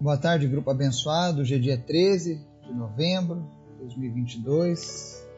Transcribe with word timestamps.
Boa 0.00 0.16
tarde, 0.16 0.48
grupo 0.48 0.70
abençoado. 0.70 1.42
Hoje 1.42 1.56
é 1.56 1.58
dia 1.58 1.76
13 1.76 2.40
de 2.62 2.72
novembro 2.72 3.46
de 3.68 3.80
2022. 3.80 5.28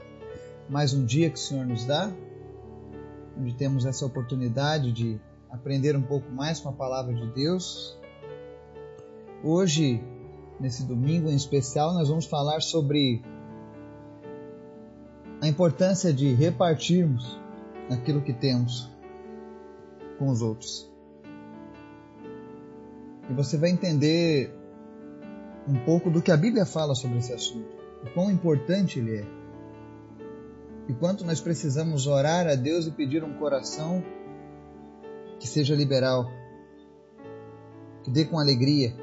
Mais 0.69 0.95
um 0.95 1.05
dia 1.05 1.29
que 1.29 1.35
o 1.35 1.41
Senhor 1.41 1.67
nos 1.67 1.85
dá, 1.85 2.13
onde 3.37 3.57
temos 3.57 3.85
essa 3.85 4.07
oportunidade 4.07 4.93
de 4.93 5.21
aprender 5.51 5.97
um 5.97 6.03
pouco 6.03 6.31
mais 6.31 6.61
com 6.61 6.69
a 6.69 6.73
palavra 6.73 7.13
de 7.13 7.27
Deus. 7.33 7.99
Hoje, 9.43 10.01
nesse 10.61 10.85
domingo 10.85 11.29
em 11.29 11.35
especial, 11.35 11.93
nós 11.93 12.09
vamos 12.09 12.27
falar 12.27 12.63
sobre 12.63 13.21
a 15.41 15.49
importância 15.49 16.13
de 16.13 16.35
repartirmos 16.35 17.37
aquilo 17.91 18.23
que 18.23 18.33
temos 18.33 18.89
com 20.21 20.29
os 20.29 20.41
outros. 20.41 20.92
E 23.33 23.35
você 23.35 23.57
vai 23.57 23.71
entender 23.71 24.55
um 25.67 25.83
pouco 25.87 26.11
do 26.11 26.21
que 26.21 26.31
a 26.31 26.37
Bíblia 26.37 26.67
fala 26.67 26.95
sobre 26.95 27.17
esse 27.17 27.33
assunto, 27.33 27.75
o 28.05 28.11
quão 28.13 28.31
importante 28.31 28.99
ele 28.99 29.21
é. 29.21 29.25
E 30.87 30.93
quanto 30.93 31.25
nós 31.25 31.41
precisamos 31.41 32.07
orar 32.07 32.47
a 32.47 32.55
Deus 32.55 32.87
e 32.87 32.91
pedir 32.91 33.25
um 33.25 33.33
coração 33.39 34.05
que 35.41 35.49
seja 35.49 35.75
liberal, 35.75 36.31
que 38.05 38.11
dê 38.11 38.27
com 38.27 38.39
alegria, 38.39 38.95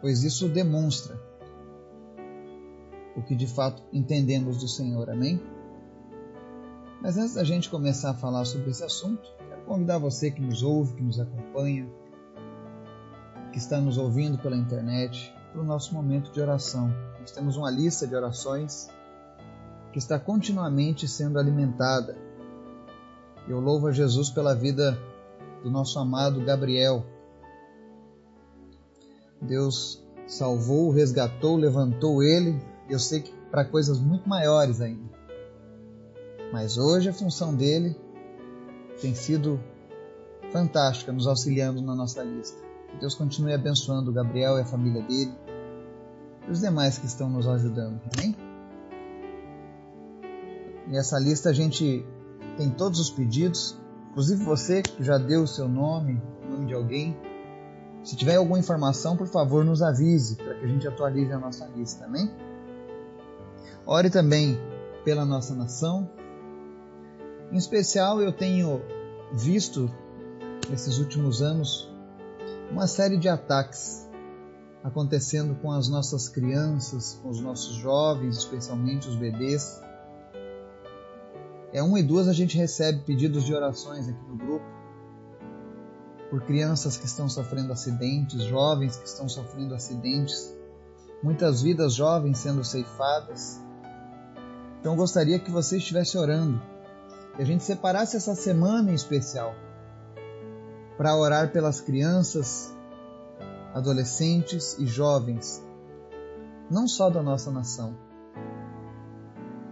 pois 0.00 0.22
isso 0.22 0.48
demonstra 0.48 1.20
o 3.14 3.20
que 3.20 3.36
de 3.36 3.46
fato 3.46 3.82
entendemos 3.92 4.56
do 4.56 4.68
Senhor. 4.68 5.10
Amém? 5.10 5.38
Mas 7.02 7.18
antes 7.18 7.34
da 7.34 7.44
gente 7.44 7.68
começar 7.68 8.12
a 8.12 8.14
falar 8.14 8.46
sobre 8.46 8.70
esse 8.70 8.82
assunto, 8.82 9.28
quero 9.36 9.64
convidar 9.66 9.98
você 9.98 10.30
que 10.30 10.40
nos 10.40 10.62
ouve, 10.62 10.94
que 10.94 11.02
nos 11.02 11.20
acompanha, 11.20 11.86
que 13.52 13.58
está 13.58 13.80
nos 13.80 13.98
ouvindo 13.98 14.38
pela 14.38 14.56
internet, 14.56 15.34
para 15.52 15.60
o 15.60 15.64
nosso 15.64 15.94
momento 15.94 16.30
de 16.32 16.40
oração. 16.40 16.92
Nós 17.20 17.30
temos 17.30 17.56
uma 17.56 17.70
lista 17.70 18.06
de 18.06 18.14
orações 18.14 18.88
que 19.92 19.98
está 19.98 20.18
continuamente 20.18 21.08
sendo 21.08 21.38
alimentada. 21.38 22.16
Eu 23.48 23.60
louvo 23.60 23.86
a 23.86 23.92
Jesus 23.92 24.30
pela 24.30 24.54
vida 24.54 24.98
do 25.62 25.70
nosso 25.70 25.98
amado 25.98 26.44
Gabriel. 26.44 27.04
Deus 29.40 30.04
salvou, 30.26 30.90
resgatou, 30.90 31.56
levantou 31.56 32.22
ele, 32.22 32.60
eu 32.88 32.98
sei 32.98 33.22
que 33.22 33.32
para 33.50 33.64
coisas 33.64 33.98
muito 33.98 34.28
maiores 34.28 34.80
ainda. 34.80 35.08
Mas 36.52 36.76
hoje 36.76 37.08
a 37.08 37.12
função 37.12 37.54
dele 37.54 37.96
tem 39.00 39.14
sido 39.14 39.60
fantástica, 40.52 41.12
nos 41.12 41.26
auxiliando 41.26 41.80
na 41.80 41.94
nossa 41.94 42.22
lista. 42.22 42.67
Que 42.88 42.96
Deus 42.96 43.14
continue 43.14 43.52
abençoando 43.52 44.10
o 44.10 44.14
Gabriel 44.14 44.58
e 44.58 44.62
a 44.62 44.64
família 44.64 45.02
dele 45.02 45.32
e 46.48 46.50
os 46.50 46.60
demais 46.60 46.98
que 46.98 47.06
estão 47.06 47.28
nos 47.28 47.46
ajudando. 47.46 48.00
Amém? 48.16 48.34
E 50.90 50.96
essa 50.96 51.18
lista 51.18 51.50
a 51.50 51.52
gente 51.52 52.04
tem 52.56 52.70
todos 52.70 52.98
os 52.98 53.10
pedidos, 53.10 53.78
inclusive 54.10 54.42
você 54.42 54.82
que 54.82 55.04
já 55.04 55.18
deu 55.18 55.42
o 55.42 55.46
seu 55.46 55.68
nome, 55.68 56.20
o 56.46 56.50
nome 56.50 56.66
de 56.66 56.74
alguém. 56.74 57.16
Se 58.02 58.16
tiver 58.16 58.36
alguma 58.36 58.58
informação, 58.58 59.16
por 59.16 59.26
favor, 59.26 59.64
nos 59.64 59.82
avise 59.82 60.36
para 60.36 60.54
que 60.54 60.64
a 60.64 60.68
gente 60.68 60.88
atualize 60.88 61.30
a 61.32 61.38
nossa 61.38 61.66
lista, 61.66 62.06
amém? 62.06 62.30
Ore 63.86 64.08
também 64.08 64.58
pela 65.04 65.24
nossa 65.24 65.54
nação. 65.54 66.10
Em 67.52 67.56
especial, 67.56 68.20
eu 68.20 68.32
tenho 68.32 68.80
visto 69.32 69.90
nesses 70.70 70.98
últimos 70.98 71.42
anos 71.42 71.87
uma 72.70 72.86
série 72.86 73.16
de 73.16 73.28
ataques 73.28 74.06
acontecendo 74.82 75.54
com 75.56 75.72
as 75.72 75.88
nossas 75.88 76.28
crianças, 76.28 77.18
com 77.22 77.30
os 77.30 77.40
nossos 77.40 77.76
jovens, 77.76 78.36
especialmente 78.36 79.08
os 79.08 79.16
bebês. 79.16 79.80
É 81.72 81.82
uma 81.82 81.98
e 81.98 82.02
duas 82.02 82.28
a 82.28 82.32
gente 82.32 82.56
recebe 82.56 83.02
pedidos 83.04 83.44
de 83.44 83.54
orações 83.54 84.08
aqui 84.08 84.22
no 84.28 84.36
grupo 84.36 84.64
por 86.30 86.42
crianças 86.42 86.96
que 86.98 87.06
estão 87.06 87.28
sofrendo 87.28 87.72
acidentes, 87.72 88.42
jovens 88.42 88.96
que 88.96 89.08
estão 89.08 89.28
sofrendo 89.28 89.74
acidentes, 89.74 90.54
muitas 91.22 91.62
vidas 91.62 91.94
jovens 91.94 92.38
sendo 92.38 92.62
ceifadas. 92.62 93.58
Então 94.78 94.94
gostaria 94.94 95.38
que 95.38 95.50
você 95.50 95.78
estivesse 95.78 96.18
orando, 96.18 96.60
que 97.34 97.42
a 97.42 97.46
gente 97.46 97.64
separasse 97.64 98.16
essa 98.16 98.34
semana 98.34 98.90
em 98.90 98.94
especial 98.94 99.54
para 100.98 101.16
orar 101.16 101.52
pelas 101.52 101.80
crianças, 101.80 102.74
adolescentes 103.72 104.76
e 104.80 104.86
jovens, 104.86 105.64
não 106.68 106.88
só 106.88 107.08
da 107.08 107.22
nossa 107.22 107.52
nação, 107.52 107.96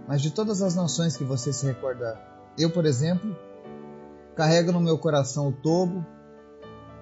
mas 0.07 0.23
de 0.23 0.31
todas 0.31 0.63
as 0.63 0.77
nações 0.77 1.17
que 1.17 1.25
você 1.25 1.53
se 1.53 1.67
recordar. 1.67 2.17
Eu, 2.57 2.71
por 2.71 2.87
exemplo, 2.87 3.37
carrego 4.37 4.71
no 4.71 4.81
meu 4.81 4.97
coração 4.97 5.49
o 5.49 5.53
Togo, 5.53 6.07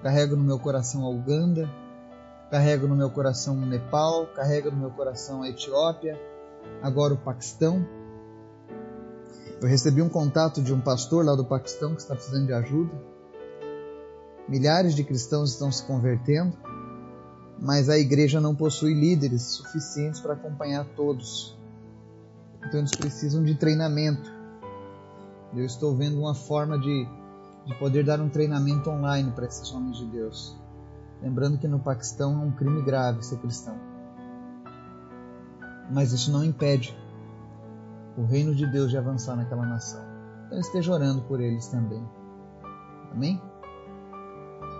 carrego 0.02 0.34
no 0.36 0.42
meu 0.42 0.58
coração 0.58 1.04
a 1.04 1.10
Uganda, 1.10 1.70
carrego 2.50 2.88
no 2.88 2.96
meu 2.96 3.10
coração 3.10 3.58
o 3.58 3.66
Nepal, 3.66 4.26
carrego 4.28 4.70
no 4.70 4.78
meu 4.78 4.90
coração 4.90 5.42
a 5.42 5.50
Etiópia, 5.50 6.18
agora 6.82 7.12
o 7.12 7.18
Paquistão. 7.18 7.86
Eu 9.60 9.68
recebi 9.68 10.00
um 10.00 10.08
contato 10.08 10.62
de 10.62 10.72
um 10.72 10.80
pastor 10.80 11.26
lá 11.26 11.34
do 11.34 11.44
Paquistão 11.44 11.94
que 11.94 12.00
está 12.00 12.14
precisando 12.14 12.46
de 12.46 12.54
ajuda 12.54 13.13
Milhares 14.48 14.94
de 14.94 15.02
cristãos 15.02 15.52
estão 15.52 15.72
se 15.72 15.82
convertendo, 15.84 16.56
mas 17.58 17.88
a 17.88 17.98
igreja 17.98 18.40
não 18.40 18.54
possui 18.54 18.92
líderes 18.92 19.42
suficientes 19.42 20.20
para 20.20 20.34
acompanhar 20.34 20.84
todos. 20.96 21.56
Então 22.66 22.80
eles 22.80 22.90
precisam 22.90 23.42
de 23.42 23.54
treinamento. 23.54 24.30
Eu 25.54 25.64
estou 25.64 25.94
vendo 25.94 26.18
uma 26.18 26.34
forma 26.34 26.78
de, 26.78 27.08
de 27.66 27.74
poder 27.78 28.04
dar 28.04 28.20
um 28.20 28.28
treinamento 28.28 28.90
online 28.90 29.30
para 29.30 29.46
esses 29.46 29.72
homens 29.72 29.96
de 29.96 30.06
Deus. 30.06 30.54
Lembrando 31.22 31.56
que 31.56 31.68
no 31.68 31.78
Paquistão 31.78 32.42
é 32.42 32.44
um 32.44 32.52
crime 32.52 32.82
grave 32.82 33.22
ser 33.22 33.38
cristão. 33.38 33.78
Mas 35.90 36.12
isso 36.12 36.30
não 36.30 36.44
impede 36.44 36.94
o 38.16 38.24
reino 38.24 38.54
de 38.54 38.66
Deus 38.66 38.90
de 38.90 38.98
avançar 38.98 39.36
naquela 39.36 39.64
nação. 39.64 40.02
Então 40.46 40.58
esteja 40.58 40.92
orando 40.92 41.22
por 41.22 41.40
eles 41.40 41.66
também. 41.68 42.06
Amém? 43.10 43.40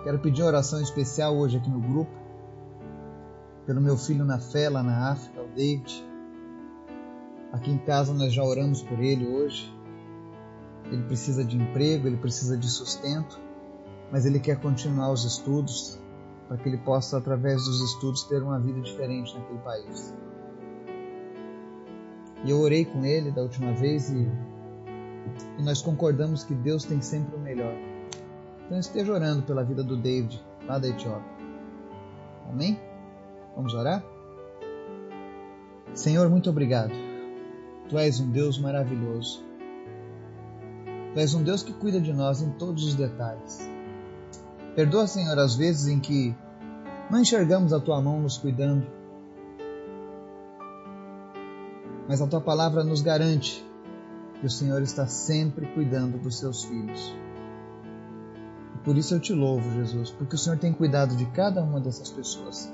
Quero 0.05 0.19
pedir 0.19 0.43
uma 0.43 0.49
oração 0.49 0.79
especial 0.79 1.35
hoje 1.35 1.57
aqui 1.57 1.67
no 1.67 1.79
grupo, 1.79 2.11
pelo 3.65 3.81
meu 3.81 3.97
filho 3.97 4.23
na 4.23 4.37
fé 4.37 4.69
lá 4.69 4.83
na 4.83 5.09
África, 5.11 5.41
o 5.41 5.47
David. 5.47 6.05
Aqui 7.51 7.71
em 7.71 7.79
casa 7.79 8.13
nós 8.13 8.31
já 8.31 8.43
oramos 8.43 8.83
por 8.83 8.99
ele 8.99 9.25
hoje. 9.25 9.73
Ele 10.91 11.01
precisa 11.05 11.43
de 11.43 11.57
emprego, 11.57 12.05
ele 12.05 12.17
precisa 12.17 12.55
de 12.55 12.69
sustento, 12.69 13.39
mas 14.11 14.27
ele 14.27 14.39
quer 14.39 14.61
continuar 14.61 15.11
os 15.11 15.25
estudos 15.25 15.99
para 16.47 16.57
que 16.57 16.69
ele 16.69 16.77
possa, 16.77 17.17
através 17.17 17.65
dos 17.65 17.81
estudos, 17.81 18.25
ter 18.25 18.43
uma 18.43 18.59
vida 18.59 18.79
diferente 18.81 19.35
naquele 19.35 19.59
país. 19.61 20.13
E 22.43 22.51
eu 22.51 22.59
orei 22.59 22.85
com 22.85 23.03
ele 23.03 23.31
da 23.31 23.41
última 23.41 23.73
vez 23.73 24.11
e, 24.11 24.29
e 25.57 25.63
nós 25.63 25.81
concordamos 25.81 26.43
que 26.43 26.53
Deus 26.53 26.85
tem 26.85 27.01
sempre 27.01 27.35
o 27.35 27.39
melhor. 27.39 27.94
Então 28.65 28.79
esteja 28.79 29.13
orando 29.13 29.43
pela 29.43 29.63
vida 29.63 29.83
do 29.83 29.95
David, 29.95 30.43
lá 30.67 30.79
da 30.79 30.87
Etiópia. 30.87 31.35
Amém? 32.49 32.79
Vamos 33.55 33.73
orar? 33.73 34.03
Senhor, 35.93 36.29
muito 36.29 36.49
obrigado. 36.49 36.91
Tu 37.89 37.97
és 37.97 38.19
um 38.19 38.29
Deus 38.29 38.57
maravilhoso. 38.57 39.43
Tu 41.13 41.19
és 41.19 41.33
um 41.33 41.43
Deus 41.43 41.63
que 41.63 41.73
cuida 41.73 42.01
de 42.01 42.11
nós 42.11 42.41
em 42.41 42.49
todos 42.51 42.83
os 42.83 42.95
detalhes. 42.95 43.69
Perdoa, 44.75 45.07
Senhor, 45.07 45.37
as 45.39 45.55
vezes 45.55 45.87
em 45.87 45.99
que 45.99 46.35
não 47.09 47.21
enxergamos 47.21 47.71
a 47.71 47.79
tua 47.79 48.01
mão 48.01 48.19
nos 48.19 48.37
cuidando, 48.37 48.85
mas 52.07 52.21
a 52.21 52.27
tua 52.27 52.41
palavra 52.41 52.83
nos 52.83 53.01
garante 53.01 53.65
que 54.39 54.45
o 54.45 54.49
Senhor 54.49 54.81
está 54.81 55.07
sempre 55.07 55.67
cuidando 55.67 56.17
dos 56.17 56.37
seus 56.37 56.65
filhos. 56.65 57.15
Por 58.85 58.95
isso 58.95 59.15
eu 59.15 59.19
te 59.19 59.33
louvo, 59.33 59.69
Jesus, 59.73 60.11
porque 60.11 60.35
o 60.35 60.37
Senhor 60.37 60.57
tem 60.57 60.71
cuidado 60.71 61.15
de 61.17 61.25
cada 61.27 61.61
uma 61.61 61.81
dessas 61.81 62.09
pessoas 62.09 62.71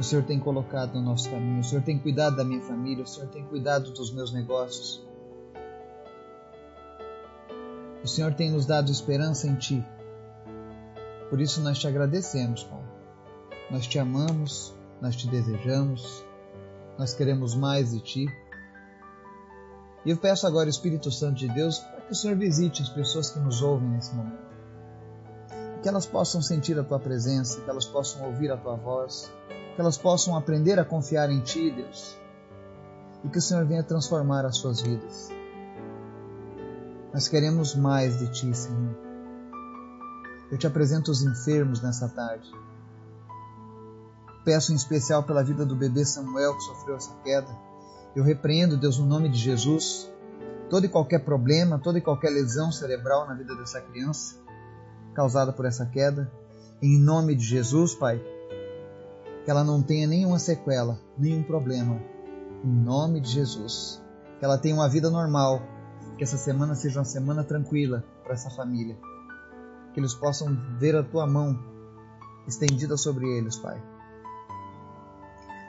o 0.00 0.02
Senhor 0.02 0.24
tem 0.24 0.40
colocado 0.40 0.94
no 0.94 1.02
nosso 1.02 1.30
caminho. 1.30 1.60
O 1.60 1.64
Senhor 1.64 1.84
tem 1.84 1.98
cuidado 1.98 2.34
da 2.34 2.42
minha 2.42 2.62
família, 2.62 3.04
o 3.04 3.06
Senhor 3.06 3.28
tem 3.28 3.44
cuidado 3.44 3.90
dos 3.92 4.10
meus 4.10 4.32
negócios. 4.32 5.06
O 8.02 8.08
Senhor 8.08 8.32
tem 8.32 8.50
nos 8.50 8.64
dado 8.64 8.90
esperança 8.90 9.46
em 9.46 9.56
Ti. 9.56 9.84
Por 11.28 11.38
isso 11.38 11.60
nós 11.60 11.78
te 11.78 11.86
agradecemos, 11.86 12.64
Pai. 12.64 12.82
Nós 13.70 13.86
te 13.86 13.98
amamos, 13.98 14.74
nós 15.02 15.14
te 15.14 15.28
desejamos, 15.28 16.24
nós 16.98 17.12
queremos 17.12 17.54
mais 17.54 17.90
de 17.90 18.00
Ti. 18.00 18.26
E 20.06 20.10
eu 20.10 20.16
peço 20.16 20.46
agora, 20.46 20.70
Espírito 20.70 21.12
Santo 21.12 21.40
de 21.40 21.48
Deus, 21.48 21.78
para 21.78 22.00
que 22.00 22.12
o 22.12 22.14
Senhor 22.14 22.38
visite 22.38 22.80
as 22.80 22.88
pessoas 22.88 23.28
que 23.28 23.38
nos 23.38 23.60
ouvem 23.60 23.90
nesse 23.90 24.14
momento 24.14 24.49
que 25.82 25.88
elas 25.88 26.06
possam 26.06 26.42
sentir 26.42 26.78
a 26.78 26.84
tua 26.84 26.98
presença, 26.98 27.60
que 27.60 27.70
elas 27.70 27.86
possam 27.86 28.26
ouvir 28.26 28.50
a 28.50 28.56
tua 28.56 28.76
voz, 28.76 29.32
que 29.74 29.80
elas 29.80 29.96
possam 29.96 30.36
aprender 30.36 30.78
a 30.78 30.84
confiar 30.84 31.30
em 31.30 31.40
ti, 31.40 31.70
Deus, 31.70 32.18
e 33.24 33.28
que 33.28 33.38
o 33.38 33.42
Senhor 33.42 33.64
venha 33.64 33.82
transformar 33.82 34.44
as 34.44 34.58
suas 34.58 34.80
vidas. 34.80 35.30
Nós 37.12 37.28
queremos 37.28 37.74
mais 37.74 38.18
de 38.18 38.28
ti, 38.30 38.54
Senhor. 38.54 38.96
Eu 40.50 40.58
te 40.58 40.66
apresento 40.66 41.10
os 41.10 41.22
enfermos 41.22 41.80
nessa 41.80 42.08
tarde. 42.08 42.50
Peço 44.44 44.72
em 44.72 44.76
especial 44.76 45.22
pela 45.22 45.42
vida 45.42 45.64
do 45.64 45.76
bebê 45.76 46.04
Samuel 46.04 46.56
que 46.56 46.62
sofreu 46.62 46.96
essa 46.96 47.14
queda. 47.24 47.48
Eu 48.14 48.24
repreendo, 48.24 48.76
Deus, 48.76 48.98
no 48.98 49.06
nome 49.06 49.28
de 49.28 49.38
Jesus, 49.38 50.10
todo 50.68 50.84
e 50.84 50.88
qualquer 50.88 51.20
problema, 51.20 51.78
toda 51.78 51.98
e 51.98 52.02
qualquer 52.02 52.30
lesão 52.30 52.70
cerebral 52.70 53.26
na 53.26 53.34
vida 53.34 53.54
dessa 53.54 53.80
criança 53.80 54.40
causada 55.14 55.52
por 55.52 55.64
essa 55.64 55.86
queda. 55.86 56.30
Em 56.82 56.98
nome 56.98 57.34
de 57.34 57.44
Jesus, 57.44 57.94
Pai, 57.94 58.20
que 59.44 59.50
ela 59.50 59.64
não 59.64 59.82
tenha 59.82 60.06
nenhuma 60.06 60.38
sequela, 60.38 60.98
nenhum 61.18 61.42
problema. 61.42 62.00
Em 62.64 62.72
nome 62.72 63.20
de 63.20 63.30
Jesus. 63.30 64.02
Que 64.38 64.44
ela 64.44 64.58
tenha 64.58 64.74
uma 64.74 64.88
vida 64.88 65.10
normal. 65.10 65.62
Que 66.16 66.24
essa 66.24 66.36
semana 66.36 66.74
seja 66.74 66.98
uma 66.98 67.04
semana 67.04 67.44
tranquila 67.44 68.04
para 68.22 68.34
essa 68.34 68.50
família. 68.50 68.98
Que 69.92 70.00
eles 70.00 70.14
possam 70.14 70.56
ver 70.78 70.96
a 70.96 71.02
tua 71.02 71.26
mão 71.26 71.58
estendida 72.46 72.96
sobre 72.96 73.26
eles, 73.26 73.56
Pai. 73.56 73.82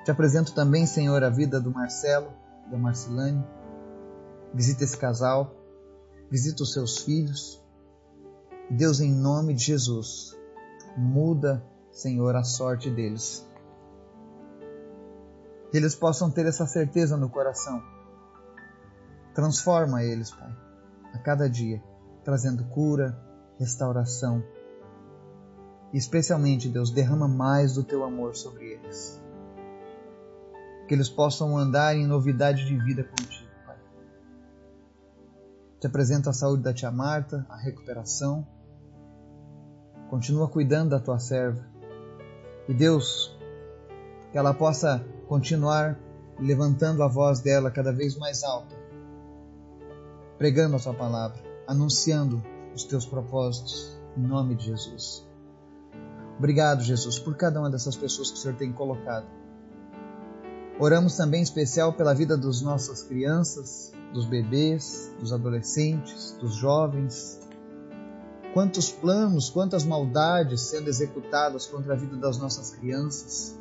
Te 0.03 0.11
apresento 0.11 0.53
também, 0.53 0.85
Senhor, 0.85 1.23
a 1.23 1.29
vida 1.29 1.59
do 1.59 1.71
Marcelo, 1.71 2.31
da 2.69 2.77
Marcelane. 2.77 3.43
Visita 4.53 4.83
esse 4.83 4.97
casal, 4.97 5.55
visita 6.29 6.63
os 6.63 6.73
seus 6.73 6.97
filhos. 6.99 7.60
Deus, 8.69 8.99
em 8.99 9.13
nome 9.13 9.53
de 9.53 9.65
Jesus, 9.65 10.37
muda, 10.95 11.63
Senhor, 11.91 12.35
a 12.35 12.43
sorte 12.43 12.89
deles. 12.89 13.47
Que 15.71 15.77
eles 15.77 15.95
possam 15.95 16.29
ter 16.29 16.45
essa 16.45 16.65
certeza 16.65 17.17
no 17.17 17.29
coração. 17.29 17.81
Transforma 19.33 20.03
eles, 20.03 20.31
Pai, 20.31 20.53
a 21.13 21.19
cada 21.19 21.49
dia, 21.49 21.81
trazendo 22.23 22.65
cura, 22.65 23.17
restauração. 23.57 24.43
E 25.93 25.97
especialmente, 25.97 26.69
Deus, 26.69 26.91
derrama 26.91 27.27
mais 27.27 27.75
do 27.75 27.83
teu 27.83 28.03
amor 28.03 28.35
sobre 28.35 28.65
eles. 28.65 29.21
Que 30.87 30.93
eles 30.93 31.09
possam 31.09 31.57
andar 31.57 31.95
em 31.95 32.05
novidade 32.05 32.65
de 32.65 32.77
vida 32.77 33.03
contigo. 33.03 33.40
Te 35.81 35.87
apresento 35.87 36.29
a 36.29 36.33
saúde 36.33 36.61
da 36.61 36.71
tia 36.71 36.91
Marta, 36.91 37.43
a 37.49 37.57
recuperação. 37.57 38.47
Continua 40.11 40.47
cuidando 40.47 40.91
da 40.91 40.99
tua 40.99 41.17
serva. 41.17 41.65
E 42.69 42.73
Deus, 42.73 43.35
que 44.31 44.37
ela 44.37 44.53
possa 44.53 45.03
continuar 45.27 45.99
levantando 46.39 47.01
a 47.01 47.07
voz 47.07 47.39
dela 47.39 47.71
cada 47.71 47.91
vez 47.91 48.15
mais 48.15 48.43
alta, 48.43 48.75
pregando 50.37 50.75
a 50.75 50.79
tua 50.79 50.93
palavra, 50.93 51.41
anunciando 51.67 52.43
os 52.75 52.83
teus 52.83 53.03
propósitos, 53.03 53.97
em 54.15 54.21
nome 54.21 54.53
de 54.53 54.65
Jesus. 54.65 55.27
Obrigado, 56.37 56.83
Jesus, 56.83 57.17
por 57.17 57.35
cada 57.35 57.59
uma 57.59 57.71
dessas 57.71 57.95
pessoas 57.95 58.29
que 58.29 58.37
o 58.37 58.39
Senhor 58.39 58.55
tem 58.55 58.71
colocado. 58.71 59.25
Oramos 60.79 61.17
também 61.17 61.39
em 61.39 61.43
especial 61.43 61.93
pela 61.93 62.13
vida 62.13 62.37
das 62.37 62.61
nossas 62.61 63.01
crianças, 63.01 63.91
dos 64.13 64.25
bebês, 64.25 65.13
dos 65.19 65.31
adolescentes, 65.33 66.35
dos 66.39 66.55
jovens. 66.55 67.39
Quantos 68.53 68.91
planos, 68.91 69.49
quantas 69.49 69.83
maldades 69.83 70.61
sendo 70.61 70.89
executadas 70.89 71.65
contra 71.65 71.93
a 71.93 71.97
vida 71.97 72.17
das 72.17 72.37
nossas 72.37 72.71
crianças. 72.71 73.57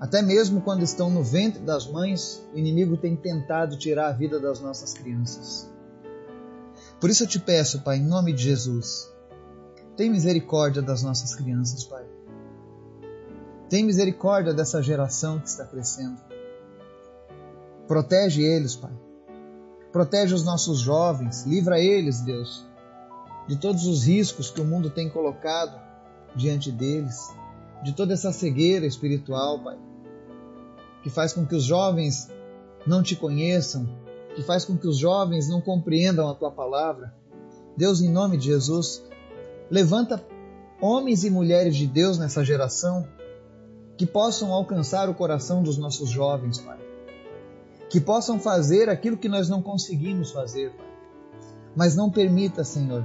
Até 0.00 0.22
mesmo 0.22 0.60
quando 0.60 0.82
estão 0.82 1.10
no 1.10 1.22
ventre 1.22 1.60
das 1.60 1.86
mães, 1.90 2.42
o 2.54 2.58
inimigo 2.58 2.96
tem 2.96 3.16
tentado 3.16 3.76
tirar 3.76 4.08
a 4.08 4.12
vida 4.12 4.38
das 4.38 4.60
nossas 4.60 4.94
crianças. 4.94 5.70
Por 7.00 7.10
isso 7.10 7.24
eu 7.24 7.28
te 7.28 7.38
peço, 7.38 7.82
Pai, 7.82 7.98
em 7.98 8.06
nome 8.06 8.32
de 8.32 8.42
Jesus, 8.42 9.12
tem 9.96 10.08
misericórdia 10.08 10.80
das 10.80 11.02
nossas 11.02 11.34
crianças, 11.34 11.84
Pai. 11.84 12.04
Tem 13.68 13.84
misericórdia 13.84 14.54
dessa 14.54 14.80
geração 14.80 15.40
que 15.40 15.48
está 15.48 15.64
crescendo. 15.64 16.16
Protege 17.88 18.42
eles, 18.42 18.76
Pai. 18.76 18.92
Protege 19.90 20.34
os 20.34 20.44
nossos 20.44 20.78
jovens, 20.78 21.44
livra 21.44 21.80
eles, 21.80 22.20
Deus, 22.20 22.64
de 23.48 23.56
todos 23.56 23.86
os 23.86 24.04
riscos 24.04 24.50
que 24.50 24.60
o 24.60 24.64
mundo 24.64 24.90
tem 24.90 25.10
colocado 25.10 25.80
diante 26.36 26.70
deles, 26.70 27.16
de 27.82 27.92
toda 27.94 28.14
essa 28.14 28.30
cegueira 28.30 28.86
espiritual, 28.86 29.58
Pai 29.58 29.78
que 31.02 31.10
faz 31.10 31.32
com 31.32 31.46
que 31.46 31.54
os 31.54 31.64
jovens 31.64 32.30
não 32.86 33.02
te 33.02 33.16
conheçam, 33.16 33.88
que 34.34 34.42
faz 34.42 34.64
com 34.64 34.76
que 34.76 34.86
os 34.86 34.98
jovens 34.98 35.48
não 35.48 35.60
compreendam 35.60 36.28
a 36.28 36.34
tua 36.34 36.50
palavra. 36.50 37.14
Deus, 37.76 38.00
em 38.00 38.10
nome 38.10 38.36
de 38.36 38.46
Jesus, 38.46 39.02
levanta 39.70 40.22
homens 40.80 41.24
e 41.24 41.30
mulheres 41.30 41.76
de 41.76 41.86
Deus 41.86 42.18
nessa 42.18 42.44
geração 42.44 43.06
que 43.96 44.06
possam 44.06 44.52
alcançar 44.52 45.08
o 45.08 45.14
coração 45.14 45.62
dos 45.62 45.76
nossos 45.76 46.10
jovens, 46.10 46.58
Pai. 46.58 46.78
Que 47.88 48.00
possam 48.00 48.38
fazer 48.38 48.88
aquilo 48.88 49.16
que 49.16 49.28
nós 49.28 49.48
não 49.48 49.62
conseguimos 49.62 50.30
fazer, 50.30 50.72
Pai. 50.72 50.86
Mas 51.74 51.94
não 51.94 52.10
permita, 52.10 52.64
Senhor, 52.64 53.04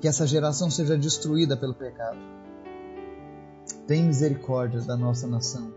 que 0.00 0.08
essa 0.08 0.26
geração 0.26 0.70
seja 0.70 0.98
destruída 0.98 1.56
pelo 1.56 1.74
pecado. 1.74 2.18
Tem 3.86 4.02
misericórdia 4.02 4.80
da 4.80 4.96
nossa 4.96 5.26
nação. 5.26 5.72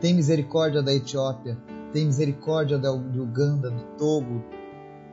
Tem 0.00 0.14
misericórdia 0.14 0.82
da 0.82 0.92
Etiópia, 0.92 1.56
tem 1.92 2.04
misericórdia 2.04 2.78
do 2.78 3.22
Uganda, 3.22 3.70
do 3.70 3.82
Togo, 3.96 4.44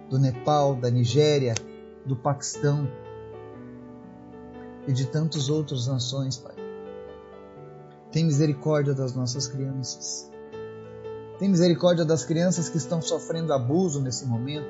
do 0.10 0.20
Nepal, 0.20 0.76
da 0.76 0.92
Nigéria, 0.92 1.56
do 2.06 2.16
Paquistão 2.18 2.88
e 4.86 4.92
de 4.92 5.08
tantas 5.08 5.50
outras 5.50 5.88
nações, 5.88 6.38
Pai. 6.38 6.56
Tem 8.12 8.26
misericórdia 8.26 8.94
das 8.94 9.16
nossas 9.16 9.48
crianças. 9.48 10.33
Tem 11.40 11.50
misericórdia 11.50 12.06
das 12.06 12.24
crianças 12.24 12.70
que 12.70 12.78
estão 12.78 13.02
sofrendo 13.02 13.52
abuso 13.54 14.02
nesse 14.02 14.26
momento, 14.26 14.70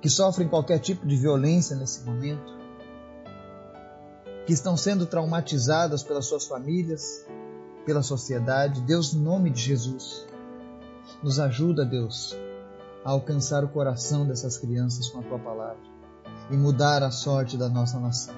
que 0.00 0.08
sofrem 0.08 0.48
qualquer 0.48 0.78
tipo 0.78 1.06
de 1.06 1.16
violência 1.16 1.76
nesse 1.76 2.02
momento 2.04 2.60
que 4.46 4.54
estão 4.54 4.76
sendo 4.76 5.06
traumatizadas 5.06 6.02
pelas 6.02 6.26
suas 6.26 6.46
famílias, 6.46 7.24
pela 7.84 8.02
sociedade. 8.02 8.80
Deus, 8.80 9.12
no 9.12 9.22
nome 9.22 9.50
de 9.50 9.60
Jesus, 9.60 10.26
nos 11.22 11.38
ajuda, 11.38 11.84
Deus, 11.84 12.36
a 13.04 13.10
alcançar 13.10 13.64
o 13.64 13.68
coração 13.68 14.26
dessas 14.26 14.56
crianças 14.58 15.08
com 15.08 15.20
a 15.20 15.22
tua 15.22 15.38
palavra 15.38 15.82
e 16.50 16.56
mudar 16.56 17.02
a 17.02 17.10
sorte 17.10 17.56
da 17.56 17.68
nossa 17.68 18.00
nação. 18.00 18.34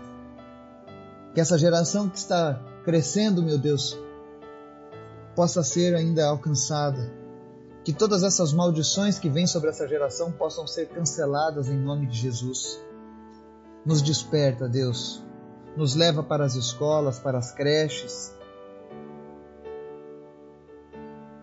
Que 1.34 1.40
essa 1.40 1.56
geração 1.56 2.08
que 2.08 2.18
está 2.18 2.60
crescendo, 2.84 3.42
meu 3.42 3.56
Deus, 3.56 3.98
possa 5.34 5.62
ser 5.62 5.94
ainda 5.94 6.26
alcançada. 6.26 7.12
Que 7.84 7.92
todas 7.92 8.22
essas 8.22 8.52
maldições 8.52 9.18
que 9.18 9.28
vêm 9.28 9.46
sobre 9.46 9.70
essa 9.70 9.88
geração 9.88 10.30
possam 10.30 10.66
ser 10.66 10.88
canceladas 10.88 11.68
em 11.68 11.76
nome 11.76 12.06
de 12.06 12.16
Jesus. 12.16 12.80
Nos 13.84 14.00
desperta, 14.00 14.68
Deus, 14.68 15.20
nos 15.76 15.96
leva 15.96 16.22
para 16.22 16.44
as 16.44 16.54
escolas, 16.54 17.18
para 17.18 17.38
as 17.38 17.50
creches, 17.50 18.32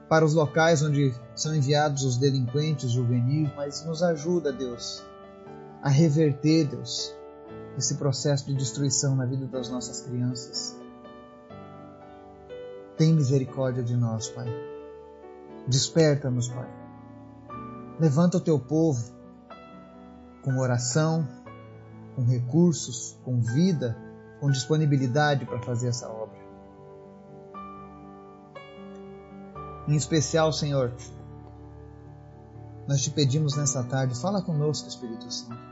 para 0.08 0.24
os 0.24 0.34
locais 0.34 0.82
onde 0.82 1.14
são 1.36 1.54
enviados 1.54 2.04
os 2.04 2.18
delinquentes 2.18 2.90
juvenis, 2.92 3.52
mas 3.56 3.86
nos 3.86 4.02
ajuda, 4.02 4.54
Deus, 4.54 5.04
a 5.84 5.90
reverter, 5.90 6.68
Deus, 6.68 7.14
esse 7.78 7.96
processo 7.96 8.46
de 8.46 8.56
destruição 8.56 9.16
na 9.16 9.26
vida 9.26 9.46
das 9.46 9.70
nossas 9.70 10.02
crianças. 10.02 10.79
Tem 13.00 13.12
misericórdia 13.12 13.82
de 13.82 13.98
nós, 13.98 14.30
Pai. 14.30 14.46
Desperta-nos, 15.68 16.50
Pai. 16.50 16.70
Levanta 18.00 18.38
o 18.38 18.42
teu 18.42 18.60
povo 18.60 19.04
com 20.44 20.60
oração, 20.60 21.28
com 22.16 22.24
recursos, 22.24 23.18
com 23.24 23.42
vida 23.42 23.98
com 24.40 24.50
disponibilidade 24.50 25.46
para 25.46 25.60
fazer 25.60 25.90
essa 25.90 26.08
obra. 26.10 26.40
Em 29.88 29.96
especial, 29.96 30.54
Senhor, 30.54 30.94
nós 32.88 33.02
te 33.02 33.12
pedimos 33.12 33.56
nessa 33.58 33.84
tarde, 33.84 34.20
fala 34.20 34.42
conosco, 34.42 34.88
Espírito 34.88 35.32
Santo. 35.32 35.70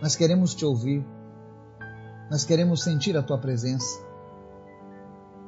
Nós 0.00 0.16
queremos 0.16 0.54
te 0.54 0.64
ouvir, 0.64 1.04
nós 2.30 2.44
queremos 2.44 2.82
sentir 2.82 3.16
a 3.16 3.22
tua 3.22 3.38
presença, 3.38 4.00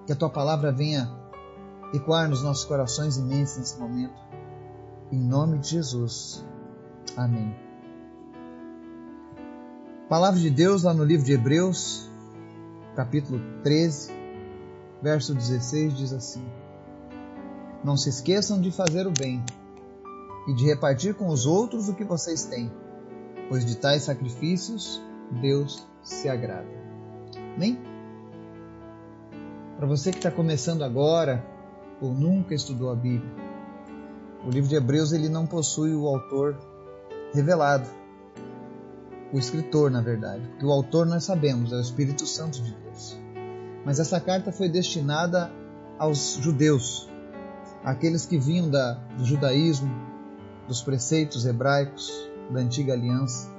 que 0.07 0.13
a 0.13 0.17
tua 0.17 0.31
palavra 0.31 0.73
venha 0.73 1.11
ecoar 1.93 2.29
nos 2.29 2.43
nossos 2.43 2.65
corações 2.65 3.19
mentes 3.19 3.57
nesse 3.57 3.79
momento. 3.79 4.21
Em 5.11 5.19
nome 5.19 5.59
de 5.59 5.69
Jesus. 5.71 6.45
Amém. 7.17 7.55
Palavra 10.09 10.39
de 10.39 10.51
Deus 10.51 10.83
lá 10.83 10.93
no 10.93 11.05
livro 11.05 11.25
de 11.25 11.33
Hebreus, 11.33 12.11
capítulo 12.95 13.41
13, 13.63 14.13
verso 15.03 15.35
16 15.35 15.97
diz 15.97 16.13
assim: 16.13 16.45
Não 17.83 17.97
se 17.97 18.11
esqueçam 18.11 18.61
de 18.61 18.71
fazer 18.71 19.07
o 19.07 19.13
bem 19.13 19.43
e 20.47 20.55
de 20.55 20.67
repartir 20.67 21.15
com 21.15 21.29
os 21.29 21.47
outros 21.47 21.89
o 21.89 21.95
que 21.95 22.05
vocês 22.05 22.45
têm, 22.45 22.71
pois 23.49 23.65
de 23.65 23.77
tais 23.77 24.03
sacrifícios 24.03 25.01
Deus 25.41 25.87
se 26.03 26.29
agrada. 26.29 26.69
Amém? 27.57 27.94
Para 29.85 29.95
você 29.95 30.11
que 30.11 30.17
está 30.17 30.31
começando 30.31 30.83
agora 30.83 31.45
ou 32.01 32.15
nunca 32.15 32.55
estudou 32.55 32.91
a 32.91 32.95
Bíblia, 32.95 33.31
o 34.43 34.49
livro 34.49 34.67
de 34.67 34.77
Hebreus 34.77 35.13
ele 35.13 35.29
não 35.29 35.47
possui 35.47 35.95
o 35.95 36.09
autor 36.09 36.57
revelado, 37.35 37.87
o 39.31 39.39
escritor, 39.39 39.91
na 39.91 40.01
verdade, 40.01 40.49
porque 40.49 40.65
o 40.65 40.73
autor 40.73 41.05
nós 41.05 41.25
sabemos, 41.25 41.71
é 41.71 41.77
o 41.77 41.83
Espírito 41.83 42.27
Santo 42.27 42.63
de 42.63 42.75
Deus. 42.75 43.19
Mas 43.85 44.01
essa 44.01 44.19
carta 44.19 44.51
foi 44.51 44.71
destinada 44.71 45.53
aos 45.99 46.39
judeus, 46.41 47.07
aqueles 47.85 48.25
que 48.25 48.39
vinham 48.39 48.71
da, 48.71 48.95
do 49.19 49.27
judaísmo, 49.27 49.95
dos 50.67 50.81
preceitos 50.81 51.45
hebraicos, 51.45 52.11
da 52.51 52.61
antiga 52.61 52.95
aliança. 52.95 53.51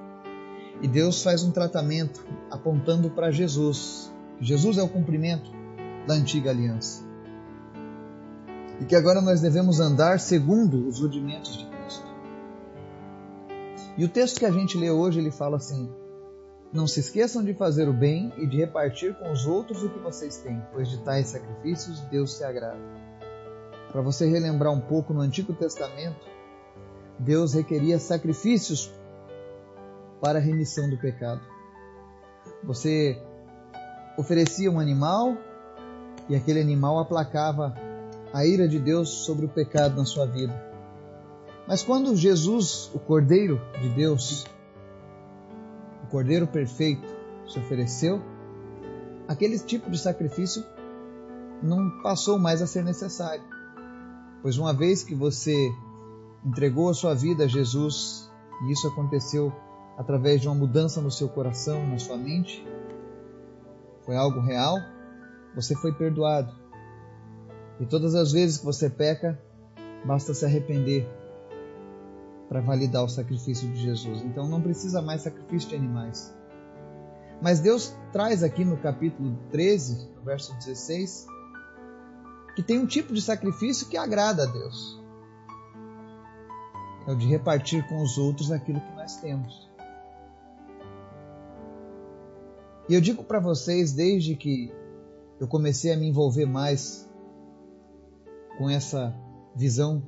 E 0.81 0.87
Deus 0.87 1.21
faz 1.21 1.43
um 1.43 1.51
tratamento 1.51 2.25
apontando 2.49 3.11
para 3.11 3.29
Jesus. 3.29 4.11
Jesus 4.41 4.79
é 4.79 4.81
o 4.81 4.89
cumprimento 4.89 5.53
da 6.07 6.13
antiga 6.13 6.49
aliança. 6.49 7.03
E 8.79 8.85
que 8.85 8.95
agora 8.95 9.21
nós 9.21 9.41
devemos 9.41 9.79
andar 9.79 10.19
segundo 10.19 10.87
os 10.87 10.99
rudimentos 10.99 11.57
de 11.57 11.65
Cristo. 11.65 12.05
E 13.97 14.03
o 14.03 14.09
texto 14.09 14.39
que 14.39 14.45
a 14.45 14.51
gente 14.51 14.77
lê 14.77 14.91
hoje, 14.91 15.19
ele 15.19 15.31
fala 15.31 15.57
assim: 15.57 15.89
Não 16.73 16.85
se 16.85 16.99
esqueçam 16.99 17.43
de 17.43 17.53
fazer 17.53 17.87
o 17.87 17.93
bem 17.93 18.33
e 18.37 18.45
de 18.45 18.57
repartir 18.57 19.15
com 19.15 19.31
os 19.31 19.45
outros 19.45 19.81
o 19.83 19.89
que 19.89 19.99
vocês 19.99 20.37
têm, 20.37 20.61
pois 20.73 20.89
de 20.89 20.97
tais 20.99 21.27
sacrifícios 21.27 22.01
Deus 22.01 22.35
se 22.35 22.43
agrada. 22.43 22.79
Para 23.91 24.01
você 24.01 24.27
relembrar 24.27 24.73
um 24.73 24.81
pouco, 24.81 25.13
no 25.13 25.21
Antigo 25.21 25.53
Testamento, 25.53 26.27
Deus 27.17 27.53
requeria 27.53 27.97
sacrifícios 27.97 28.91
para 30.19 30.39
a 30.39 30.41
remissão 30.41 30.89
do 30.89 30.97
pecado. 30.97 31.39
Você 32.63 33.17
oferecia 34.17 34.69
um 34.69 34.79
animal 34.79 35.37
e 36.27 36.35
aquele 36.35 36.59
animal 36.59 36.99
aplacava 36.99 37.75
a 38.33 38.45
ira 38.45 38.67
de 38.67 38.79
Deus 38.79 39.09
sobre 39.09 39.45
o 39.45 39.49
pecado 39.49 39.95
na 39.95 40.05
sua 40.05 40.25
vida. 40.25 40.53
Mas 41.67 41.81
quando 41.81 42.15
Jesus, 42.15 42.91
o 42.93 42.99
Cordeiro 42.99 43.61
de 43.81 43.89
Deus, 43.89 44.45
o 46.03 46.07
Cordeiro 46.07 46.45
perfeito, 46.45 47.07
se 47.47 47.57
ofereceu, 47.59 48.21
aquele 49.27 49.57
tipo 49.57 49.89
de 49.89 49.97
sacrifício 49.97 50.63
não 51.61 52.01
passou 52.01 52.37
mais 52.37 52.61
a 52.61 52.67
ser 52.67 52.83
necessário. 52.83 53.43
Pois 54.41 54.57
uma 54.57 54.73
vez 54.73 55.03
que 55.03 55.15
você 55.15 55.71
entregou 56.45 56.89
a 56.89 56.93
sua 56.93 57.15
vida 57.15 57.45
a 57.45 57.47
Jesus, 57.47 58.29
e 58.63 58.71
isso 58.71 58.87
aconteceu 58.87 59.51
através 59.97 60.41
de 60.41 60.47
uma 60.47 60.55
mudança 60.55 61.01
no 61.01 61.09
seu 61.09 61.27
coração, 61.27 61.87
na 61.87 61.97
sua 61.97 62.17
mente, 62.17 62.65
foi 64.05 64.15
algo 64.15 64.39
real, 64.39 64.77
você 65.55 65.75
foi 65.75 65.93
perdoado. 65.93 66.53
E 67.79 67.85
todas 67.85 68.13
as 68.15 68.31
vezes 68.31 68.57
que 68.57 68.65
você 68.65 68.89
peca, 68.89 69.39
basta 70.05 70.33
se 70.33 70.45
arrepender 70.45 71.07
para 72.47 72.61
validar 72.61 73.03
o 73.03 73.09
sacrifício 73.09 73.67
de 73.69 73.81
Jesus. 73.81 74.21
Então 74.23 74.47
não 74.47 74.61
precisa 74.61 75.01
mais 75.01 75.21
sacrifício 75.21 75.69
de 75.69 75.75
animais. 75.75 76.35
Mas 77.41 77.59
Deus 77.59 77.93
traz 78.11 78.43
aqui 78.43 78.63
no 78.63 78.77
capítulo 78.77 79.37
13, 79.51 80.09
no 80.15 80.23
verso 80.23 80.53
16, 80.55 81.27
que 82.55 82.63
tem 82.63 82.79
um 82.79 82.85
tipo 82.85 83.13
de 83.13 83.21
sacrifício 83.21 83.87
que 83.87 83.97
agrada 83.97 84.43
a 84.43 84.45
Deus. 84.45 85.01
É 87.07 87.11
o 87.11 87.15
de 87.15 87.27
repartir 87.27 87.85
com 87.87 88.01
os 88.01 88.17
outros 88.17 88.51
aquilo 88.51 88.79
que 88.79 88.95
nós 88.95 89.17
temos. 89.17 89.69
E 92.87 92.93
eu 92.93 93.01
digo 93.01 93.23
para 93.23 93.39
vocês, 93.39 93.93
desde 93.93 94.35
que 94.35 94.71
eu 95.39 95.47
comecei 95.47 95.91
a 95.91 95.97
me 95.97 96.07
envolver 96.07 96.45
mais 96.45 97.09
com 98.57 98.69
essa 98.69 99.13
visão 99.55 100.01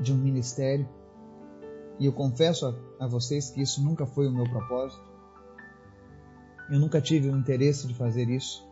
de 0.00 0.12
um 0.12 0.16
ministério, 0.16 0.88
e 1.98 2.06
eu 2.06 2.12
confesso 2.12 2.66
a, 2.66 3.04
a 3.04 3.06
vocês 3.06 3.50
que 3.50 3.62
isso 3.62 3.82
nunca 3.82 4.06
foi 4.06 4.26
o 4.26 4.32
meu 4.32 4.44
propósito. 4.48 5.02
Eu 6.70 6.80
nunca 6.80 7.00
tive 7.00 7.28
o 7.28 7.36
interesse 7.36 7.86
de 7.86 7.94
fazer 7.94 8.28
isso. 8.28 8.66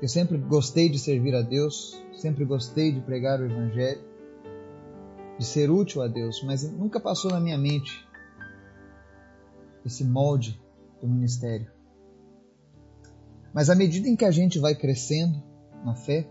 Eu 0.00 0.08
sempre 0.08 0.36
gostei 0.36 0.88
de 0.88 0.98
servir 0.98 1.34
a 1.34 1.42
Deus, 1.42 2.00
sempre 2.12 2.44
gostei 2.44 2.92
de 2.92 3.00
pregar 3.00 3.40
o 3.40 3.44
Evangelho, 3.44 4.02
de 5.38 5.44
ser 5.44 5.70
útil 5.70 6.02
a 6.02 6.08
Deus, 6.08 6.42
mas 6.44 6.70
nunca 6.70 7.00
passou 7.00 7.30
na 7.30 7.40
minha 7.40 7.58
mente 7.58 8.06
esse 9.84 10.04
molde 10.04 10.60
do 11.00 11.08
ministério. 11.08 11.70
Mas 13.52 13.68
à 13.68 13.74
medida 13.74 14.08
em 14.08 14.16
que 14.16 14.24
a 14.24 14.30
gente 14.30 14.58
vai 14.58 14.74
crescendo 14.74 15.42
na 15.84 15.94
fé, 15.94 16.26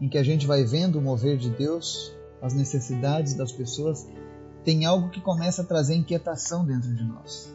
em 0.00 0.08
que 0.08 0.18
a 0.18 0.22
gente 0.22 0.46
vai 0.46 0.64
vendo 0.64 0.98
o 0.98 1.02
mover 1.02 1.36
de 1.36 1.50
Deus, 1.50 2.12
as 2.42 2.54
necessidades 2.54 3.34
das 3.34 3.50
pessoas, 3.50 4.06
tem 4.64 4.84
algo 4.84 5.10
que 5.10 5.20
começa 5.20 5.62
a 5.62 5.64
trazer 5.64 5.94
inquietação 5.94 6.64
dentro 6.64 6.94
de 6.94 7.04
nós. 7.04 7.52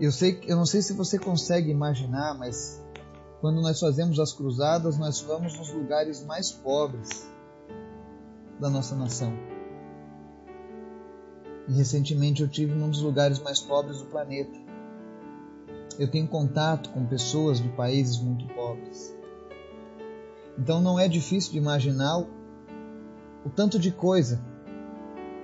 Eu 0.00 0.10
sei, 0.10 0.40
eu 0.46 0.56
não 0.56 0.66
sei 0.66 0.82
se 0.82 0.94
você 0.94 1.18
consegue 1.18 1.70
imaginar, 1.70 2.34
mas 2.38 2.82
quando 3.40 3.60
nós 3.60 3.78
fazemos 3.78 4.18
as 4.18 4.32
cruzadas, 4.32 4.98
nós 4.98 5.20
vamos 5.20 5.56
nos 5.58 5.72
lugares 5.72 6.24
mais 6.24 6.50
pobres 6.50 7.26
da 8.58 8.68
nossa 8.68 8.94
nação. 8.96 9.32
E 11.68 11.72
recentemente 11.72 12.42
eu 12.42 12.48
tive 12.48 12.74
num 12.74 12.90
dos 12.90 13.02
lugares 13.02 13.38
mais 13.38 13.60
pobres 13.60 13.98
do 13.98 14.06
planeta. 14.06 14.69
Eu 16.00 16.10
tenho 16.10 16.26
contato 16.26 16.88
com 16.88 17.04
pessoas 17.04 17.60
de 17.60 17.68
países 17.68 18.18
muito 18.18 18.46
pobres. 18.54 19.14
Então 20.58 20.80
não 20.80 20.98
é 20.98 21.06
difícil 21.06 21.52
de 21.52 21.58
imaginar 21.58 22.20
o, 22.20 23.50
tanto 23.54 23.78
de 23.78 23.92
coisa 23.92 24.42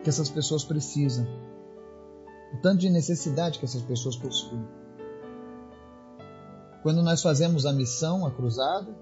que 0.02 0.08
essas 0.08 0.30
pessoas 0.30 0.64
precisam, 0.64 1.26
o 2.54 2.62
tanto 2.62 2.78
de 2.78 2.88
necessidade 2.88 3.58
que 3.58 3.66
essas 3.66 3.82
pessoas 3.82 4.16
possuem. 4.16 4.66
Quando 6.82 7.02
nós 7.02 7.20
fazemos 7.20 7.66
a 7.66 7.72
missão, 7.74 8.26
a 8.26 8.30
cruzada, 8.30 8.96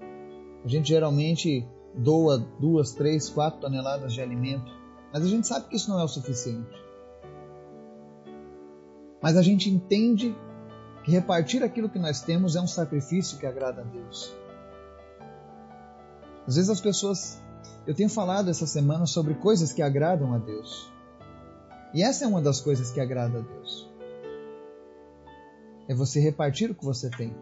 a 0.61 0.67
gente 0.67 0.89
geralmente 0.89 1.65
doa 1.95 2.37
duas, 2.59 2.91
três, 2.91 3.29
quatro 3.29 3.61
toneladas 3.61 4.11
de 4.11 4.19
alimento, 4.19 4.69
mas 5.13 5.23
a 5.23 5.27
gente 5.29 5.47
sabe 5.47 5.69
que 5.69 5.77
isso 5.77 5.89
não 5.89 6.01
é 6.01 6.03
o 6.03 6.09
suficiente. 6.09 6.83
Mas 9.21 9.37
a 9.37 9.41
gente 9.41 9.69
entende 9.69 10.35
que 11.05 11.11
repartir 11.11 11.61
aquilo 11.61 11.87
que 11.87 11.99
nós 11.99 12.19
temos 12.21 12.55
é 12.55 12.61
um 12.61 12.67
sacrifício 12.67 13.37
que 13.37 13.45
agrada 13.45 13.81
a 13.81 13.83
Deus. 13.83 14.33
Às 16.47 16.55
vezes 16.55 16.69
as 16.69 16.81
pessoas. 16.81 17.39
Eu 17.85 17.93
tenho 17.93 18.09
falado 18.09 18.49
essa 18.49 18.65
semana 18.65 19.05
sobre 19.05 19.35
coisas 19.35 19.71
que 19.71 19.83
agradam 19.83 20.33
a 20.33 20.39
Deus. 20.39 20.91
E 21.93 22.01
essa 22.01 22.25
é 22.25 22.27
uma 22.27 22.41
das 22.41 22.59
coisas 22.59 22.89
que 22.89 22.99
agrada 22.99 23.37
a 23.37 23.41
Deus. 23.41 23.87
É 25.87 25.93
você 25.93 26.19
repartir 26.19 26.71
o 26.71 26.75
que 26.75 26.83
você 26.83 27.07
tem. 27.11 27.35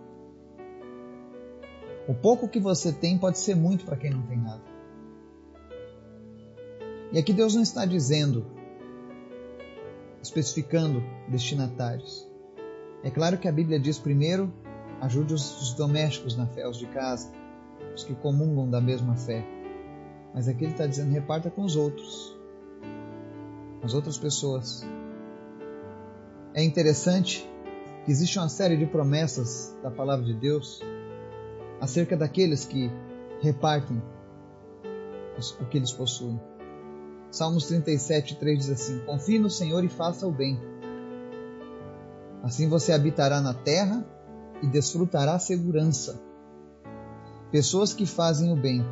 O 2.05 2.13
pouco 2.13 2.49
que 2.49 2.59
você 2.59 2.91
tem 2.91 3.17
pode 3.17 3.39
ser 3.39 3.55
muito 3.55 3.85
para 3.85 3.95
quem 3.95 4.11
não 4.11 4.23
tem 4.23 4.37
nada. 4.37 4.63
E 7.13 7.17
aqui 7.17 7.31
Deus 7.31 7.55
não 7.55 7.63
está 7.63 7.85
dizendo, 7.85 8.45
especificando 10.21 11.01
destinatários. 11.29 12.32
É 13.03 13.11
claro 13.11 13.37
que 13.37 13.47
a 13.47 13.51
Bíblia 13.51 13.79
diz 13.79 13.99
primeiro, 13.99 14.51
ajude 15.01 15.33
os, 15.33 15.73
domésticos 15.73 16.37
na 16.37 16.47
fé, 16.47 16.67
os 16.67 16.77
de 16.77 16.85
casa, 16.87 17.29
os 17.93 18.03
que 18.03 18.15
comungam 18.15 18.69
da 18.69 18.79
mesma 18.79 19.15
fé. 19.15 19.45
Mas 20.33 20.47
aqui 20.47 20.63
ele 20.63 20.71
está 20.71 20.87
dizendo, 20.87 21.11
reparta 21.11 21.49
com 21.49 21.63
os 21.63 21.75
outros, 21.75 22.35
as 23.83 23.93
outras 23.93 24.17
pessoas. 24.17 24.85
É 26.53 26.63
interessante 26.63 27.47
que 28.05 28.11
existe 28.11 28.39
uma 28.39 28.47
série 28.47 28.77
de 28.77 28.85
promessas 28.85 29.75
da 29.83 29.91
palavra 29.91 30.25
de 30.25 30.33
Deus 30.33 30.81
acerca 31.81 32.15
daqueles 32.15 32.63
que 32.63 32.89
repartem 33.41 34.01
o 35.59 35.65
que 35.65 35.77
eles 35.77 35.91
possuem. 35.91 36.39
Salmos 37.29 37.65
37, 37.65 38.35
3 38.35 38.59
diz 38.59 38.69
assim: 38.69 38.99
Confie 38.99 39.39
no 39.39 39.49
Senhor 39.49 39.83
e 39.83 39.89
faça 39.89 40.25
o 40.25 40.31
bem. 40.31 40.57
Assim 42.43 42.67
você 42.67 42.91
habitará 42.91 43.39
na 43.39 43.53
terra 43.53 44.05
e 44.61 44.67
desfrutará 44.67 45.39
segurança. 45.39 46.21
Pessoas 47.49 47.93
que 47.93 48.05
fazem 48.05 48.51
o 48.51 48.55
bem, 48.55 48.85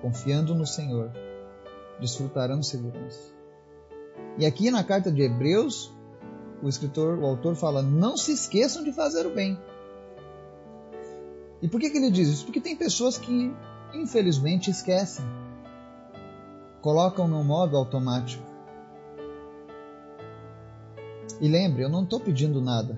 confiando 0.00 0.52
no 0.52 0.66
Senhor, 0.66 1.12
desfrutarão 2.00 2.60
segurança. 2.60 3.32
E 4.36 4.44
aqui 4.44 4.68
na 4.70 4.82
carta 4.82 5.12
de 5.12 5.22
Hebreus, 5.22 5.92
o 6.60 6.68
escritor, 6.68 7.18
o 7.18 7.24
autor 7.26 7.54
fala: 7.54 7.82
não 7.82 8.16
se 8.16 8.32
esqueçam 8.32 8.82
de 8.82 8.92
fazer 8.92 9.26
o 9.26 9.34
bem. 9.34 9.56
E 11.60 11.68
por 11.68 11.80
que, 11.80 11.90
que 11.90 11.98
ele 11.98 12.10
diz 12.10 12.28
isso? 12.28 12.44
Porque 12.44 12.60
tem 12.60 12.74
pessoas 12.74 13.16
que, 13.16 13.54
infelizmente, 13.94 14.70
esquecem, 14.70 15.24
colocam 16.80 17.28
no 17.28 17.44
modo 17.44 17.76
automático. 17.76 18.51
E 21.42 21.48
lembre, 21.48 21.82
eu 21.82 21.88
não 21.88 22.04
estou 22.04 22.20
pedindo 22.20 22.60
nada. 22.60 22.96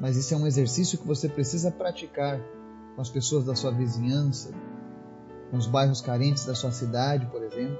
Mas 0.00 0.16
isso 0.16 0.34
é 0.34 0.36
um 0.36 0.44
exercício 0.44 0.98
que 0.98 1.06
você 1.06 1.28
precisa 1.28 1.70
praticar 1.70 2.40
com 2.96 3.00
as 3.00 3.08
pessoas 3.08 3.44
da 3.44 3.54
sua 3.54 3.70
vizinhança, 3.70 4.50
com 5.52 5.56
os 5.56 5.68
bairros 5.68 6.00
carentes 6.00 6.44
da 6.44 6.56
sua 6.56 6.72
cidade, 6.72 7.26
por 7.26 7.44
exemplo. 7.44 7.78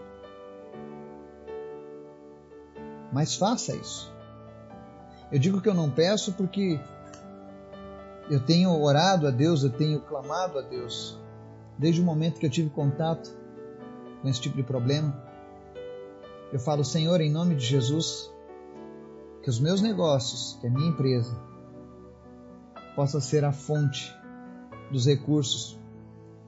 Mas 3.13 3.35
faça 3.35 3.75
isso. 3.75 4.15
Eu 5.33 5.41
digo 5.41 5.61
que 5.61 5.69
eu 5.69 5.75
não 5.75 5.91
peço 5.91 6.33
porque 6.35 6.79
eu 8.31 8.39
tenho 8.39 8.71
orado 8.81 9.27
a 9.27 9.31
Deus, 9.33 9.65
eu 9.65 9.71
tenho 9.71 10.01
clamado 10.03 10.57
a 10.57 10.63
Deus, 10.63 11.19
desde 11.77 12.01
o 12.01 12.05
momento 12.05 12.39
que 12.39 12.47
eu 12.47 12.51
tive 12.51 12.71
contato 12.71 13.37
com 14.23 14.29
esse 14.29 14.41
tipo 14.41 14.57
de 14.57 14.63
problema. 14.63 15.28
Eu 16.53 16.59
falo, 16.59 16.85
Senhor, 16.85 17.21
em 17.21 17.31
nome 17.31 17.55
de 17.55 17.65
Jesus, 17.65 18.33
que 19.43 19.51
os 19.51 19.61
meus 19.61 19.83
negócios, 19.83 20.57
que 20.61 20.67
a 20.67 20.71
minha 20.71 20.89
empresa, 20.89 21.39
possa 22.97 23.21
ser 23.21 23.45
a 23.45 23.53
fonte 23.53 24.15
dos 24.91 25.07
recursos 25.07 25.79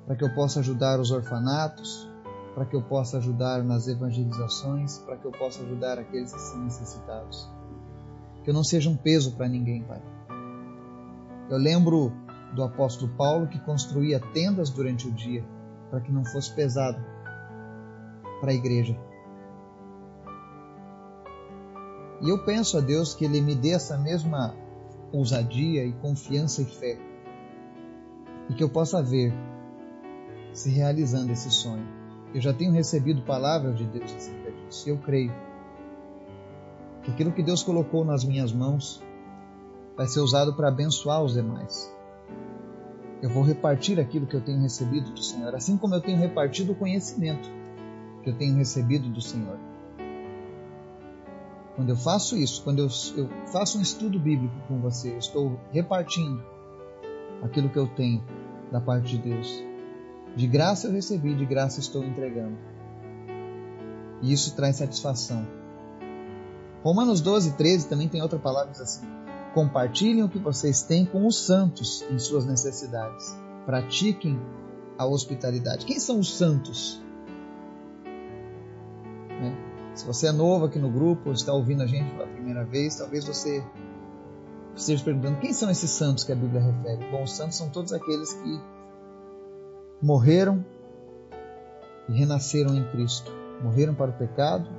para 0.06 0.16
que 0.16 0.24
eu 0.24 0.34
possa 0.34 0.60
ajudar 0.60 0.98
os 0.98 1.10
orfanatos, 1.10 2.08
para 2.54 2.64
que 2.64 2.74
eu 2.74 2.82
possa 2.82 3.18
ajudar 3.18 3.62
nas 3.62 3.86
evangelizações, 3.88 4.98
para 4.98 5.16
que 5.16 5.24
eu 5.26 5.32
possa 5.32 5.62
ajudar 5.62 5.98
aqueles 5.98 6.32
que 6.32 6.40
são 6.40 6.64
necessitados. 6.64 7.48
Que 8.42 8.50
eu 8.50 8.54
não 8.54 8.64
seja 8.64 8.88
um 8.88 8.96
peso 8.96 9.36
para 9.36 9.48
ninguém, 9.48 9.82
Pai. 9.82 10.02
Eu 11.50 11.58
lembro 11.58 12.12
do 12.54 12.62
apóstolo 12.62 13.12
Paulo 13.16 13.46
que 13.48 13.58
construía 13.60 14.18
tendas 14.18 14.70
durante 14.70 15.06
o 15.06 15.12
dia 15.12 15.44
para 15.90 16.00
que 16.00 16.10
não 16.10 16.24
fosse 16.24 16.52
pesado 16.54 16.98
para 18.40 18.50
a 18.50 18.54
igreja. 18.54 18.98
E 22.20 22.28
eu 22.28 22.44
penso 22.44 22.76
a 22.76 22.80
Deus 22.80 23.14
que 23.14 23.24
Ele 23.24 23.40
me 23.40 23.54
dê 23.54 23.70
essa 23.70 23.96
mesma 23.96 24.54
ousadia 25.12 25.84
e 25.84 25.92
confiança 25.92 26.62
e 26.62 26.64
fé 26.64 26.98
e 28.48 28.54
que 28.54 28.62
eu 28.62 28.68
possa 28.68 29.02
ver 29.02 29.32
se 30.52 30.70
realizando 30.70 31.32
esse 31.32 31.50
sonho. 31.50 31.86
Eu 32.34 32.40
já 32.40 32.52
tenho 32.52 32.72
recebido 32.72 33.22
palavras 33.22 33.76
de 33.76 33.84
Deus 33.84 34.12
acerca 34.12 34.52
disso 34.52 34.88
e 34.88 34.90
eu 34.90 34.98
creio 34.98 35.32
que 37.02 37.10
aquilo 37.10 37.32
que 37.32 37.42
Deus 37.42 37.62
colocou 37.62 38.04
nas 38.04 38.24
minhas 38.24 38.52
mãos 38.52 39.02
vai 39.96 40.06
ser 40.06 40.20
usado 40.20 40.54
para 40.54 40.68
abençoar 40.68 41.22
os 41.22 41.34
demais. 41.34 41.92
Eu 43.22 43.30
vou 43.30 43.42
repartir 43.42 43.98
aquilo 43.98 44.26
que 44.26 44.34
eu 44.34 44.40
tenho 44.40 44.60
recebido 44.60 45.10
do 45.10 45.22
Senhor, 45.22 45.54
assim 45.54 45.76
como 45.76 45.94
eu 45.94 46.00
tenho 46.00 46.18
repartido 46.18 46.72
o 46.72 46.74
conhecimento 46.74 47.48
que 48.22 48.30
eu 48.30 48.36
tenho 48.36 48.56
recebido 48.56 49.08
do 49.08 49.20
Senhor. 49.20 49.69
Quando 51.80 51.88
eu 51.88 51.96
faço 51.96 52.36
isso, 52.36 52.62
quando 52.62 52.80
eu, 52.80 52.88
eu 53.16 53.26
faço 53.50 53.78
um 53.78 53.80
estudo 53.80 54.20
bíblico 54.20 54.54
com 54.68 54.78
você, 54.82 55.14
eu 55.14 55.18
estou 55.18 55.58
repartindo 55.72 56.44
aquilo 57.42 57.70
que 57.70 57.78
eu 57.78 57.86
tenho 57.86 58.22
da 58.70 58.82
parte 58.82 59.16
de 59.16 59.16
Deus. 59.16 59.64
De 60.36 60.46
graça 60.46 60.88
eu 60.88 60.92
recebi, 60.92 61.34
de 61.34 61.46
graça 61.46 61.80
estou 61.80 62.04
entregando. 62.04 62.58
E 64.20 64.30
isso 64.30 64.54
traz 64.54 64.76
satisfação. 64.76 65.48
Romanos 66.84 67.22
12, 67.22 67.56
13 67.56 67.88
também 67.88 68.10
tem 68.10 68.20
outra 68.20 68.38
palavra 68.38 68.72
diz 68.72 68.82
assim: 68.82 69.06
Compartilhem 69.54 70.22
o 70.22 70.28
que 70.28 70.38
vocês 70.38 70.82
têm 70.82 71.06
com 71.06 71.26
os 71.26 71.46
santos 71.46 72.04
em 72.10 72.18
suas 72.18 72.44
necessidades. 72.44 73.34
Pratiquem 73.64 74.38
a 74.98 75.06
hospitalidade. 75.06 75.86
Quem 75.86 75.98
são 75.98 76.18
os 76.18 76.36
santos? 76.36 77.02
Se 80.00 80.06
você 80.06 80.28
é 80.28 80.32
novo 80.32 80.64
aqui 80.64 80.78
no 80.78 80.90
grupo, 80.90 81.30
está 81.30 81.52
ouvindo 81.52 81.82
a 81.82 81.86
gente 81.86 82.10
pela 82.12 82.26
primeira 82.26 82.64
vez, 82.64 82.96
talvez 82.96 83.26
você 83.26 83.62
esteja 84.74 85.04
perguntando 85.04 85.38
quem 85.40 85.52
são 85.52 85.70
esses 85.70 85.90
santos 85.90 86.24
que 86.24 86.32
a 86.32 86.34
Bíblia 86.34 86.62
refere. 86.62 87.10
Bom, 87.10 87.22
os 87.22 87.32
santos 87.32 87.58
são 87.58 87.68
todos 87.68 87.92
aqueles 87.92 88.32
que 88.32 88.60
morreram 90.00 90.64
e 92.08 92.14
renasceram 92.14 92.74
em 92.74 92.90
Cristo. 92.92 93.30
Morreram 93.62 93.94
para 93.94 94.10
o 94.10 94.14
pecado 94.14 94.70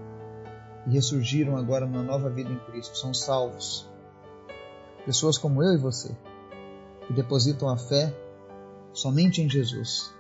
e 0.88 0.94
ressurgiram 0.94 1.56
agora 1.56 1.86
numa 1.86 2.02
nova 2.02 2.28
vida 2.28 2.52
em 2.52 2.58
Cristo. 2.72 2.98
São 2.98 3.14
salvos. 3.14 3.88
Pessoas 5.06 5.38
como 5.38 5.62
eu 5.62 5.76
e 5.76 5.78
você, 5.78 6.18
que 7.06 7.14
depositam 7.14 7.70
a 7.70 7.78
fé 7.78 8.12
somente 8.92 9.40
em 9.40 9.48
Jesus. 9.48 10.12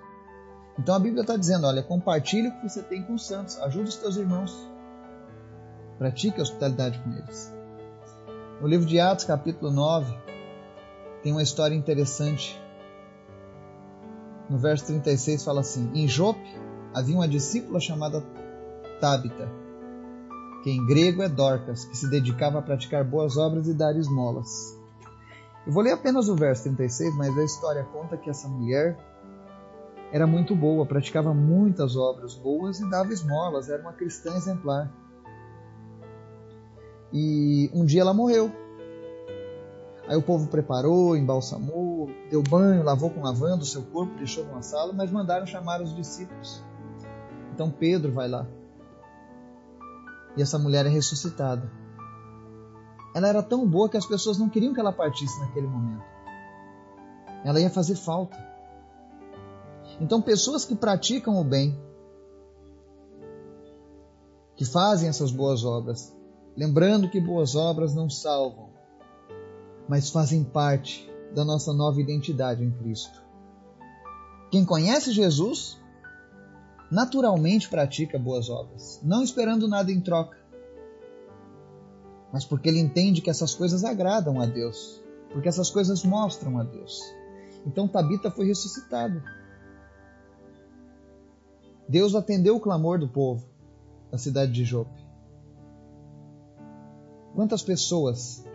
Então 0.77 0.93
a 0.93 0.99
Bíblia 0.99 1.21
está 1.21 1.35
dizendo: 1.35 1.65
olha, 1.65 1.81
compartilhe 1.81 2.49
o 2.49 2.61
que 2.61 2.69
você 2.69 2.83
tem 2.83 3.01
com 3.01 3.15
os 3.15 3.25
santos, 3.25 3.57
ajude 3.61 3.89
os 3.89 3.95
teus 3.95 4.15
irmãos, 4.15 4.69
pratique 6.01 6.39
a 6.39 6.41
hospitalidade 6.41 6.99
com 7.03 7.11
eles. 7.11 7.53
No 8.59 8.67
livro 8.67 8.87
de 8.87 8.99
Atos, 8.99 9.23
capítulo 9.23 9.71
9, 9.71 10.11
tem 11.21 11.31
uma 11.31 11.43
história 11.43 11.75
interessante. 11.75 12.59
No 14.49 14.57
verso 14.57 14.87
36 14.87 15.43
fala 15.43 15.59
assim: 15.61 15.91
Em 15.93 16.07
Jope 16.07 16.41
havia 16.91 17.15
uma 17.15 17.27
discípula 17.27 17.79
chamada 17.79 18.25
Tábita, 18.99 19.47
que 20.63 20.71
em 20.71 20.83
grego 20.87 21.21
é 21.21 21.29
Dorcas, 21.29 21.85
que 21.85 21.95
se 21.95 22.09
dedicava 22.09 22.57
a 22.57 22.63
praticar 22.63 23.03
boas 23.03 23.37
obras 23.37 23.67
e 23.67 23.73
dar 23.75 23.95
esmolas. 23.95 24.75
Eu 25.67 25.71
vou 25.71 25.83
ler 25.83 25.91
apenas 25.91 26.27
o 26.27 26.35
verso 26.35 26.63
36, 26.63 27.15
mas 27.15 27.37
a 27.37 27.43
história 27.43 27.83
conta 27.83 28.17
que 28.17 28.27
essa 28.27 28.47
mulher 28.47 28.97
era 30.11 30.25
muito 30.25 30.55
boa, 30.55 30.83
praticava 30.83 31.31
muitas 31.31 31.95
obras 31.95 32.33
boas 32.33 32.79
e 32.79 32.89
dava 32.89 33.13
esmolas, 33.13 33.69
era 33.69 33.83
uma 33.83 33.93
cristã 33.93 34.35
exemplar. 34.35 34.91
E 37.13 37.69
um 37.73 37.85
dia 37.85 38.01
ela 38.01 38.13
morreu. 38.13 38.51
Aí 40.07 40.17
o 40.17 40.21
povo 40.21 40.47
preparou, 40.47 41.15
embalsamou, 41.15 42.09
deu 42.29 42.41
banho, 42.41 42.83
lavou 42.83 43.09
com 43.09 43.21
lavanda 43.21 43.63
o 43.63 43.65
seu 43.65 43.83
corpo, 43.83 44.15
deixou 44.17 44.45
numa 44.45 44.61
sala, 44.61 44.91
mas 44.91 45.11
mandaram 45.11 45.45
chamar 45.45 45.81
os 45.81 45.95
discípulos. 45.95 46.63
Então 47.53 47.69
Pedro 47.69 48.11
vai 48.11 48.27
lá. 48.27 48.47
E 50.35 50.41
essa 50.41 50.57
mulher 50.57 50.85
é 50.85 50.89
ressuscitada. 50.89 51.69
Ela 53.13 53.27
era 53.27 53.43
tão 53.43 53.67
boa 53.67 53.89
que 53.89 53.97
as 53.97 54.05
pessoas 54.05 54.37
não 54.37 54.49
queriam 54.49 54.73
que 54.73 54.79
ela 54.79 54.93
partisse 54.93 55.39
naquele 55.39 55.67
momento. 55.67 56.03
Ela 57.43 57.59
ia 57.59 57.69
fazer 57.69 57.95
falta. 57.95 58.37
Então, 59.99 60.21
pessoas 60.21 60.65
que 60.65 60.75
praticam 60.75 61.39
o 61.39 61.43
bem, 61.43 61.77
que 64.55 64.65
fazem 64.65 65.09
essas 65.09 65.31
boas 65.31 65.63
obras, 65.63 66.15
Lembrando 66.55 67.09
que 67.09 67.19
boas 67.19 67.55
obras 67.55 67.95
não 67.95 68.09
salvam, 68.09 68.69
mas 69.87 70.09
fazem 70.09 70.43
parte 70.43 71.09
da 71.33 71.45
nossa 71.45 71.71
nova 71.73 72.01
identidade 72.01 72.63
em 72.63 72.71
Cristo. 72.71 73.21
Quem 74.49 74.65
conhece 74.65 75.13
Jesus, 75.13 75.79
naturalmente 76.91 77.69
pratica 77.69 78.19
boas 78.19 78.49
obras, 78.49 78.99
não 79.01 79.23
esperando 79.23 79.67
nada 79.67 79.91
em 79.91 80.01
troca, 80.01 80.37
mas 82.33 82.43
porque 82.43 82.67
ele 82.67 82.79
entende 82.79 83.21
que 83.21 83.29
essas 83.29 83.53
coisas 83.55 83.83
agradam 83.85 84.41
a 84.41 84.45
Deus, 84.45 85.01
porque 85.31 85.47
essas 85.47 85.69
coisas 85.69 86.03
mostram 86.03 86.59
a 86.59 86.63
Deus. 86.63 87.01
Então 87.65 87.87
Tabita 87.87 88.29
foi 88.29 88.47
ressuscitada. 88.47 89.23
Deus 91.87 92.13
atendeu 92.13 92.55
o 92.55 92.59
clamor 92.59 92.99
do 92.99 93.07
povo 93.07 93.45
da 94.09 94.17
cidade 94.17 94.51
de 94.51 94.65
Jope. 94.65 95.00
Quantas 97.41 97.63
pessoas 97.63 98.45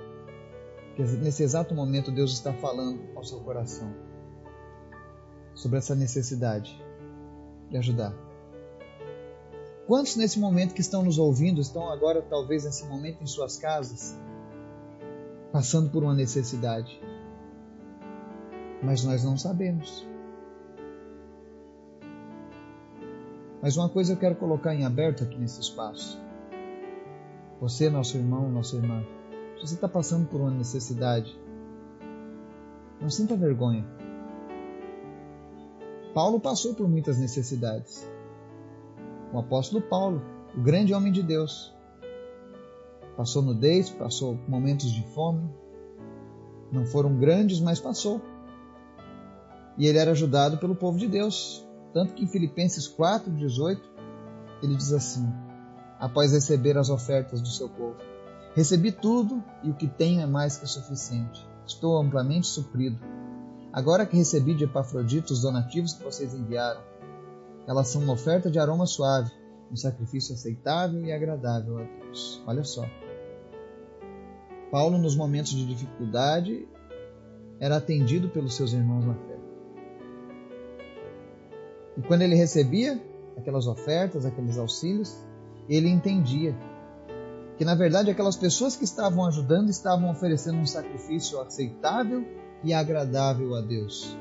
que 0.95 1.03
nesse 1.03 1.43
exato 1.43 1.75
momento 1.75 2.13
Deus 2.13 2.35
está 2.35 2.53
falando 2.53 3.01
ao 3.17 3.25
seu 3.25 3.41
coração 3.41 3.93
sobre 5.57 5.79
essa 5.79 5.93
necessidade 5.97 6.81
de 7.69 7.77
ajudar? 7.79 8.15
Quantos 9.89 10.15
nesse 10.15 10.39
momento 10.39 10.73
que 10.73 10.81
estão 10.81 11.03
nos 11.03 11.19
ouvindo 11.19 11.61
estão 11.61 11.91
agora, 11.91 12.23
talvez 12.23 12.65
nesse 12.65 12.87
momento, 12.87 13.25
em 13.25 13.27
suas 13.27 13.57
casas, 13.57 14.17
passando 15.51 15.91
por 15.91 16.05
uma 16.05 16.15
necessidade? 16.15 17.03
Mas 18.85 19.03
nós 19.03 19.25
não 19.25 19.37
sabemos. 19.37 20.07
Mas 23.61 23.77
uma 23.77 23.89
coisa 23.89 24.13
eu 24.13 24.17
quero 24.17 24.37
colocar 24.37 24.77
em 24.77 24.85
aberto 24.85 25.25
aqui 25.25 25.37
nesse 25.37 25.61
espaço. 25.61 26.25
Você, 27.61 27.89
nosso 27.89 28.17
irmão, 28.17 28.51
nossa 28.51 28.77
irmã, 28.77 29.03
se 29.57 29.67
você 29.67 29.75
está 29.75 29.89
passando 29.89 30.29
por 30.29 30.41
uma 30.41 30.51
necessidade, 30.51 31.39
não 33.01 33.09
sinta 33.09 33.35
vergonha. 33.35 33.85
Paulo 36.13 36.39
passou 36.39 36.75
por 36.75 36.89
muitas 36.89 37.19
necessidades. 37.19 38.11
O 39.33 39.39
apóstolo 39.39 39.83
Paulo, 39.83 40.23
o 40.57 40.61
grande 40.61 40.93
homem 40.93 41.13
de 41.13 41.23
Deus, 41.23 41.75
passou 43.17 43.43
nudez, 43.43 43.89
passou 43.91 44.39
momentos 44.47 44.91
de 44.91 45.03
fome, 45.15 45.49
não 46.71 46.85
foram 46.85 47.17
grandes, 47.17 47.61
mas 47.61 47.81
passou. 47.81 48.21
E 49.79 49.87
ele 49.87 49.99
era 49.99 50.11
ajudado 50.11 50.59
pelo 50.59 50.75
povo 50.75 50.99
de 50.99 51.07
Deus. 51.07 51.67
Tanto 51.93 52.15
que 52.15 52.25
em 52.25 52.29
Filipenses 52.29 52.87
4,18 52.87 53.81
ele 54.63 54.75
diz 54.75 54.93
assim: 54.93 55.27
após 55.99 56.33
receber 56.33 56.77
as 56.77 56.91
ofertas 56.91 57.41
do 57.41 57.49
seu 57.49 57.69
povo: 57.69 57.97
Recebi 58.55 58.93
tudo 58.93 59.43
e 59.63 59.71
o 59.71 59.75
que 59.75 59.87
tenho 59.87 60.21
é 60.21 60.27
mais 60.27 60.57
que 60.57 60.67
suficiente. 60.67 61.47
Estou 61.67 61.99
amplamente 61.99 62.47
suprido. 62.47 62.99
Agora 63.73 64.07
que 64.07 64.17
recebi 64.17 64.55
de 64.55 64.65
Epafrodito 64.65 65.33
os 65.33 65.43
donativos 65.43 65.93
que 65.93 66.03
vocês 66.03 66.33
enviaram, 66.33 66.81
elas 67.67 67.89
são 67.89 68.03
uma 68.03 68.15
oferta 68.15 68.51
de 68.51 68.59
aroma 68.59 68.87
suave, 68.87 69.31
um 69.71 69.77
sacrifício 69.77 70.35
aceitável 70.35 71.05
e 71.05 71.13
agradável 71.13 71.79
a 71.79 71.83
Deus. 71.83 72.43
Olha 72.47 72.65
só. 72.65 72.87
Paulo, 74.71 74.97
nos 74.99 75.17
momentos 75.17 75.53
de 75.53 75.67
dificuldade, 75.67 76.67
era 77.59 77.77
atendido 77.77 78.29
pelos 78.29 78.55
seus 78.55 78.73
irmãos 78.73 79.05
na 79.05 79.15
fé. 79.15 79.37
E 81.97 82.03
quando 82.03 82.23
ele 82.23 82.35
recebia 82.35 83.03
aquelas 83.37 83.67
ofertas, 83.67 84.25
aqueles 84.25 84.59
auxílios, 84.59 85.17
ele 85.69 85.89
entendia 85.89 86.57
que, 87.57 87.65
na 87.65 87.75
verdade, 87.75 88.11
aquelas 88.11 88.37
pessoas 88.37 88.77
que 88.77 88.85
estavam 88.85 89.25
ajudando 89.27 89.71
estavam 89.71 90.11
oferecendo 90.11 90.59
um 90.59 90.67
sacrifício 90.67 91.41
aceitável 91.41 92.25
e 92.63 92.73
agradável 92.73 93.55
a 93.55 93.61
Deus. 93.61 94.17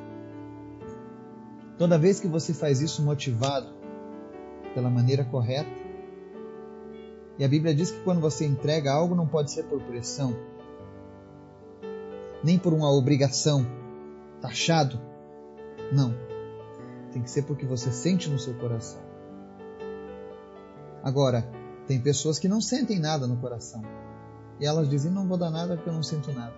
Toda 1.78 1.98
vez 1.98 2.20
que 2.20 2.28
você 2.28 2.54
faz 2.54 2.82
isso 2.82 3.04
motivado 3.04 3.74
pela 4.74 4.90
maneira 4.90 5.26
correta, 5.26 5.86
e 7.38 7.44
a 7.44 7.48
Bíblia 7.48 7.76
diz 7.76 7.92
que 7.92 8.00
quando 8.00 8.22
você 8.22 8.46
entrega 8.46 8.94
algo 8.94 9.14
não 9.14 9.28
pode 9.28 9.52
ser 9.52 9.64
por 9.64 9.82
pressão, 9.82 10.34
nem 12.42 12.58
por 12.58 12.74
uma 12.74 12.90
obrigação, 12.90 13.66
taxado. 14.40 15.02
Não. 15.92 16.16
Tem 17.12 17.22
que 17.22 17.30
ser 17.30 17.42
porque 17.44 17.66
você 17.66 17.92
sente 17.92 18.30
no 18.30 18.40
seu 18.40 18.54
coração. 18.54 19.05
Agora, 21.06 21.48
tem 21.86 22.02
pessoas 22.02 22.40
que 22.40 22.48
não 22.48 22.60
sentem 22.60 22.98
nada 22.98 23.28
no 23.28 23.38
coração. 23.38 23.84
E 24.60 24.66
elas 24.66 24.90
dizem: 24.90 25.12
Não 25.12 25.28
vou 25.28 25.38
dar 25.38 25.52
nada 25.52 25.76
porque 25.76 25.88
eu 25.88 25.94
não 25.94 26.02
sinto 26.02 26.34
nada. 26.34 26.54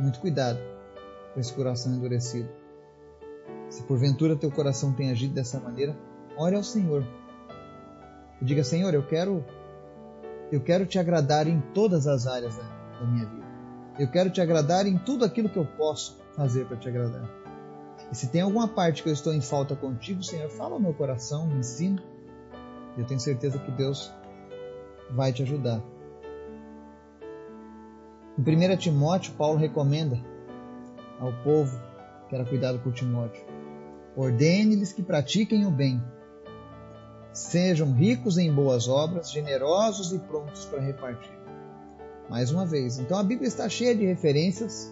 Muito 0.00 0.18
cuidado 0.18 0.58
com 1.34 1.40
esse 1.40 1.52
coração 1.52 1.94
endurecido. 1.94 2.48
Se 3.68 3.82
porventura 3.82 4.34
teu 4.34 4.50
coração 4.50 4.94
tem 4.94 5.10
agido 5.10 5.34
dessa 5.34 5.60
maneira, 5.60 5.94
ore 6.38 6.56
ao 6.56 6.64
Senhor. 6.64 7.04
E 8.40 8.44
diga: 8.46 8.64
Senhor, 8.64 8.94
eu 8.94 9.06
quero 9.06 9.44
eu 10.50 10.62
quero 10.62 10.86
te 10.86 10.98
agradar 10.98 11.46
em 11.46 11.60
todas 11.74 12.06
as 12.06 12.26
áreas 12.26 12.56
da, 12.56 12.62
da 12.98 13.06
minha 13.06 13.26
vida. 13.26 13.46
Eu 13.98 14.10
quero 14.10 14.30
te 14.30 14.40
agradar 14.40 14.86
em 14.86 14.96
tudo 14.96 15.22
aquilo 15.22 15.50
que 15.50 15.58
eu 15.58 15.66
posso 15.66 16.18
fazer 16.34 16.64
para 16.64 16.78
te 16.78 16.88
agradar. 16.88 17.28
E 18.10 18.14
se 18.14 18.28
tem 18.28 18.40
alguma 18.40 18.68
parte 18.68 19.02
que 19.02 19.08
eu 19.10 19.12
estou 19.12 19.34
em 19.34 19.40
falta 19.42 19.76
contigo, 19.76 20.22
Senhor, 20.22 20.48
fala 20.48 20.74
ao 20.74 20.80
meu 20.80 20.94
coração, 20.94 21.46
me 21.46 21.58
ensina. 21.58 22.02
Eu 22.96 23.04
tenho 23.04 23.20
certeza 23.20 23.58
que 23.58 23.70
Deus 23.70 24.12
vai 25.10 25.32
te 25.32 25.42
ajudar. 25.42 25.82
Em 28.38 28.42
1 28.42 28.76
Timóteo, 28.76 29.32
Paulo 29.34 29.58
recomenda 29.58 30.18
ao 31.18 31.32
povo 31.42 31.80
que 32.28 32.34
era 32.34 32.44
cuidado 32.44 32.78
por 32.80 32.92
Timóteo: 32.92 33.44
ordene-lhes 34.16 34.92
que 34.92 35.02
pratiquem 35.02 35.66
o 35.66 35.70
bem, 35.70 36.02
Sejam 37.36 37.92
ricos 37.92 38.38
em 38.38 38.50
boas 38.50 38.88
obras, 38.88 39.30
generosos 39.30 40.10
e 40.10 40.18
prontos 40.18 40.64
para 40.64 40.80
repartir. 40.80 41.36
Mais 42.30 42.50
uma 42.50 42.64
vez, 42.64 42.98
então 42.98 43.18
a 43.18 43.22
Bíblia 43.22 43.46
está 43.46 43.68
cheia 43.68 43.94
de 43.94 44.06
referências 44.06 44.90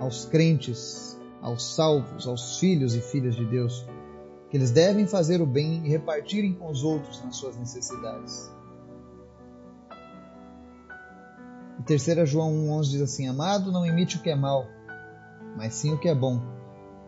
aos 0.00 0.24
crentes, 0.24 1.20
aos 1.42 1.74
salvos, 1.74 2.26
aos 2.26 2.58
filhos 2.58 2.94
e 2.94 3.02
filhas 3.02 3.36
de 3.36 3.44
Deus, 3.44 3.86
eles 4.56 4.70
devem 4.70 5.06
fazer 5.06 5.42
o 5.42 5.46
bem 5.46 5.84
e 5.84 5.88
repartirem 5.90 6.54
com 6.54 6.70
os 6.70 6.82
outros 6.82 7.22
nas 7.22 7.36
suas 7.36 7.58
necessidades. 7.58 8.50
E 11.78 11.82
3 11.82 12.26
João 12.28 12.50
1,11 12.52 12.82
diz 12.84 13.02
assim: 13.02 13.28
Amado, 13.28 13.70
não 13.70 13.84
imite 13.84 14.16
o 14.16 14.22
que 14.22 14.30
é 14.30 14.34
mal, 14.34 14.66
mas 15.58 15.74
sim 15.74 15.92
o 15.92 15.98
que 15.98 16.08
é 16.08 16.14
bom. 16.14 16.40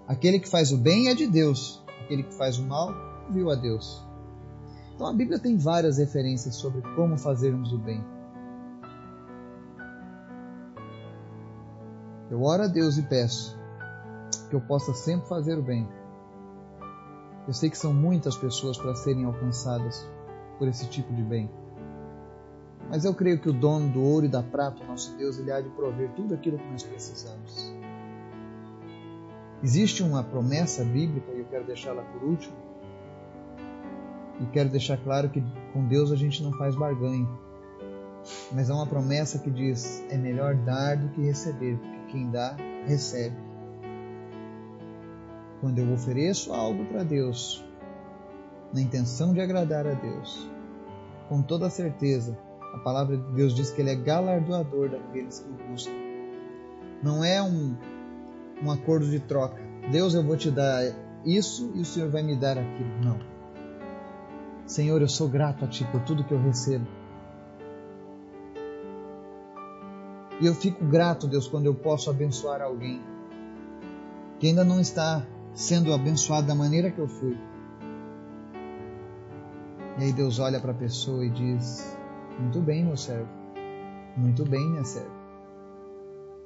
Aquele 0.06 0.38
que 0.38 0.48
faz 0.48 0.72
o 0.72 0.76
bem 0.76 1.08
é 1.08 1.14
de 1.14 1.26
Deus, 1.26 1.82
aquele 2.04 2.22
que 2.22 2.34
faz 2.34 2.58
o 2.58 2.62
mal 2.64 2.92
viu 3.30 3.50
a 3.50 3.54
Deus. 3.54 4.04
Então 4.94 5.06
a 5.06 5.14
Bíblia 5.14 5.38
tem 5.38 5.56
várias 5.56 5.96
referências 5.96 6.54
sobre 6.54 6.82
como 6.94 7.16
fazermos 7.16 7.72
o 7.72 7.78
bem. 7.78 8.04
Eu 12.30 12.42
oro 12.42 12.64
a 12.64 12.66
Deus 12.66 12.98
e 12.98 13.02
peço 13.02 13.58
que 14.50 14.54
eu 14.54 14.60
possa 14.60 14.92
sempre 14.92 15.26
fazer 15.28 15.56
o 15.58 15.62
bem. 15.62 15.88
Eu 17.48 17.54
sei 17.54 17.70
que 17.70 17.78
são 17.78 17.94
muitas 17.94 18.36
pessoas 18.36 18.76
para 18.76 18.94
serem 18.94 19.24
alcançadas 19.24 20.06
por 20.58 20.68
esse 20.68 20.86
tipo 20.86 21.14
de 21.14 21.22
bem. 21.22 21.50
Mas 22.90 23.06
eu 23.06 23.14
creio 23.14 23.40
que 23.40 23.48
o 23.48 23.54
dono 23.54 23.88
do 23.88 24.02
ouro 24.02 24.26
e 24.26 24.28
da 24.28 24.42
prata, 24.42 24.84
nosso 24.84 25.16
Deus, 25.16 25.38
ele 25.38 25.50
há 25.50 25.58
de 25.58 25.70
prover 25.70 26.10
tudo 26.14 26.34
aquilo 26.34 26.58
que 26.58 26.70
nós 26.70 26.82
precisamos. 26.82 27.74
Existe 29.62 30.02
uma 30.02 30.22
promessa 30.22 30.84
bíblica, 30.84 31.32
e 31.32 31.38
eu 31.38 31.46
quero 31.46 31.64
deixá-la 31.64 32.02
por 32.02 32.22
último, 32.22 32.54
e 34.40 34.46
quero 34.52 34.68
deixar 34.68 34.98
claro 34.98 35.30
que 35.30 35.42
com 35.72 35.86
Deus 35.86 36.12
a 36.12 36.16
gente 36.16 36.42
não 36.42 36.52
faz 36.52 36.76
barganha. 36.76 37.26
Mas 38.52 38.68
há 38.68 38.74
uma 38.74 38.86
promessa 38.86 39.38
que 39.38 39.50
diz: 39.50 40.04
é 40.10 40.18
melhor 40.18 40.54
dar 40.54 40.98
do 40.98 41.08
que 41.08 41.22
receber, 41.22 41.78
porque 41.78 42.12
quem 42.12 42.30
dá, 42.30 42.54
recebe. 42.86 43.47
Quando 45.60 45.78
eu 45.78 45.92
ofereço 45.92 46.52
algo 46.52 46.84
para 46.86 47.02
Deus, 47.02 47.64
na 48.72 48.80
intenção 48.80 49.32
de 49.32 49.40
agradar 49.40 49.86
a 49.86 49.94
Deus, 49.94 50.48
com 51.28 51.42
toda 51.42 51.68
certeza, 51.68 52.38
a 52.74 52.78
palavra 52.78 53.16
de 53.16 53.32
Deus 53.32 53.54
diz 53.54 53.70
que 53.70 53.80
Ele 53.80 53.90
é 53.90 53.96
galardoador 53.96 54.90
daqueles 54.90 55.40
que 55.40 55.50
o 55.50 55.68
buscam. 55.68 55.92
Não 57.02 57.24
é 57.24 57.42
um, 57.42 57.76
um 58.62 58.70
acordo 58.70 59.06
de 59.06 59.20
troca. 59.20 59.60
Deus, 59.90 60.14
eu 60.14 60.22
vou 60.22 60.36
te 60.36 60.50
dar 60.50 60.82
isso 61.24 61.72
e 61.74 61.80
o 61.80 61.84
Senhor 61.84 62.10
vai 62.10 62.22
me 62.22 62.36
dar 62.36 62.58
aquilo. 62.58 62.90
Não 63.02 63.18
Senhor, 64.68 65.00
eu 65.00 65.08
sou 65.08 65.26
grato 65.28 65.64
a 65.64 65.68
Ti 65.68 65.84
por 65.90 66.02
tudo 66.02 66.22
que 66.22 66.32
eu 66.32 66.40
recebo. 66.40 66.86
E 70.40 70.46
eu 70.46 70.54
fico 70.54 70.84
grato, 70.84 71.26
Deus, 71.26 71.48
quando 71.48 71.66
eu 71.66 71.74
posso 71.74 72.10
abençoar 72.10 72.60
alguém 72.60 73.00
que 74.38 74.46
ainda 74.46 74.62
não 74.62 74.78
está 74.78 75.26
sendo 75.58 75.92
abençoado 75.92 76.46
da 76.46 76.54
maneira 76.54 76.88
que 76.88 77.00
eu 77.00 77.08
fui. 77.08 77.36
E 79.98 80.04
aí 80.04 80.12
Deus 80.12 80.38
olha 80.38 80.60
para 80.60 80.70
a 80.70 80.74
pessoa 80.74 81.26
e 81.26 81.30
diz: 81.30 81.98
Muito 82.38 82.60
bem, 82.60 82.84
meu 82.84 82.96
servo. 82.96 83.28
Muito 84.16 84.44
bem, 84.44 84.64
minha 84.70 84.84
serva. 84.84 85.10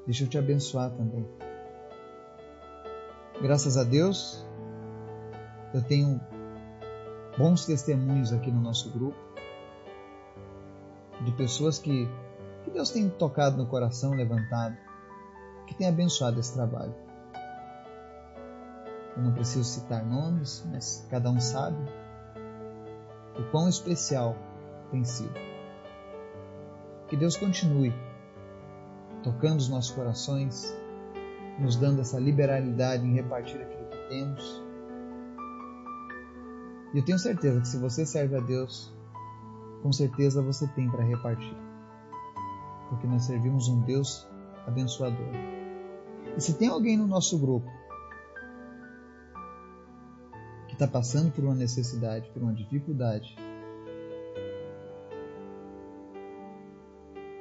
Deixa 0.07 0.25
eu 0.25 0.29
te 0.29 0.39
abençoar 0.39 0.91
também. 0.93 1.29
Graças 3.43 3.77
a 3.77 3.85
Deus, 3.85 4.47
eu 5.75 5.83
tenho 5.83 6.19
bons 7.37 7.67
testemunhos 7.67 8.33
aqui 8.33 8.51
no 8.51 8.63
nosso 8.63 8.91
grupo 8.91 9.19
de 11.21 11.33
pessoas 11.33 11.79
que, 11.79 12.09
que 12.65 12.71
Deus 12.71 12.89
tem 12.89 13.11
tocado 13.11 13.59
no 13.59 13.67
coração, 13.67 14.15
levantado, 14.15 14.77
que 15.67 15.75
tem 15.75 15.87
abençoado 15.87 16.41
esse 16.41 16.55
trabalho. 16.55 16.95
Eu 19.17 19.23
não 19.23 19.33
preciso 19.33 19.65
citar 19.65 20.05
nomes, 20.05 20.67
mas 20.71 21.07
cada 21.11 21.31
um 21.31 21.41
sabe 21.41 21.77
o 23.39 23.51
quão 23.51 23.69
especial 23.69 24.37
tem 24.91 25.05
sido. 25.05 25.35
Que 27.09 27.17
Deus 27.17 27.37
continue 27.37 27.93
tocando 29.23 29.59
os 29.59 29.69
nossos 29.69 29.93
corações, 29.93 30.75
nos 31.59 31.77
dando 31.77 32.01
essa 32.01 32.19
liberalidade 32.19 33.07
em 33.07 33.15
repartir 33.15 33.61
aquilo 33.61 33.87
que 33.89 34.09
temos 34.09 34.63
e 36.93 36.99
eu 36.99 37.05
tenho 37.05 37.19
certeza 37.19 37.61
que 37.61 37.69
se 37.69 37.79
você 37.79 38.05
serve 38.05 38.37
a 38.37 38.41
Deus, 38.41 38.93
com 39.83 39.91
certeza 39.91 40.43
você 40.43 40.67
tem 40.69 40.91
para 40.91 41.03
repartir. 41.03 41.57
Porque 42.91 43.07
nós 43.07 43.25
servimos 43.25 43.67
um 43.69 43.81
Deus 43.81 44.29
abençoador. 44.67 45.31
E 46.37 46.41
se 46.41 46.55
tem 46.55 46.69
alguém 46.69 46.99
no 46.99 47.07
nosso 47.07 47.39
grupo 47.39 47.67
está 50.83 50.89
passando 50.89 51.31
por 51.31 51.45
uma 51.45 51.55
necessidade, 51.55 52.29
por 52.31 52.43
uma 52.43 52.53
dificuldade, 52.53 53.37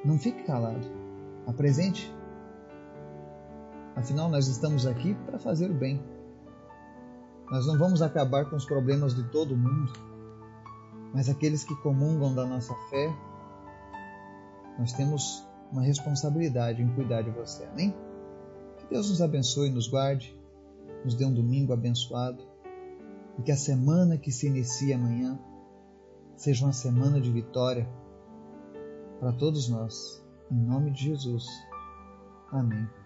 não 0.06 0.20
fique 0.20 0.44
calado. 0.44 0.88
Apresente. 1.48 2.14
Afinal, 3.96 4.30
nós 4.30 4.48
estamos 4.48 4.86
aqui 4.86 5.16
para 5.26 5.40
fazer 5.40 5.72
o 5.72 5.74
bem. 5.74 6.02
Nós 7.50 7.66
não 7.66 7.78
vamos 7.80 8.02
acabar 8.02 8.46
com 8.48 8.56
os 8.56 8.66
problemas 8.66 9.16
de 9.16 9.24
todo 9.30 9.58
mundo. 9.58 9.92
Mas 11.12 11.28
aqueles 11.28 11.64
que 11.64 11.76
comungam 11.78 12.34
da 12.34 12.46
nossa 12.46 12.74
fé, 12.90 13.14
nós 14.78 14.94
temos 14.94 15.44
uma 15.72 15.82
responsabilidade 15.82 16.82
em 16.82 16.94
cuidar 16.94 17.24
de 17.24 17.32
você. 17.32 17.66
Amém? 17.66 17.94
Que 18.78 18.86
Deus 18.86 19.10
nos 19.10 19.22
abençoe 19.22 19.70
nos 19.70 19.88
guarde, 19.88 20.40
nos 21.04 21.16
dê 21.16 21.26
um 21.26 21.34
domingo 21.34 21.74
abençoado 21.74 22.51
e 23.38 23.44
que 23.44 23.52
a 23.52 23.58
semana 23.58 24.18
que 24.18 24.32
se 24.32 24.48
inicia 24.48 24.96
amanhã 24.96 25.40
seja 26.36 26.66
uma 26.66 26.74
semana 26.74 27.20
de 27.22 27.32
vitória 27.32 27.88
para 29.20 29.32
todos 29.34 29.70
nós. 29.70 30.26
Em 30.52 30.56
nome 30.56 30.92
de 30.92 31.04
Jesus. 31.04 31.46
Amém. 32.52 33.01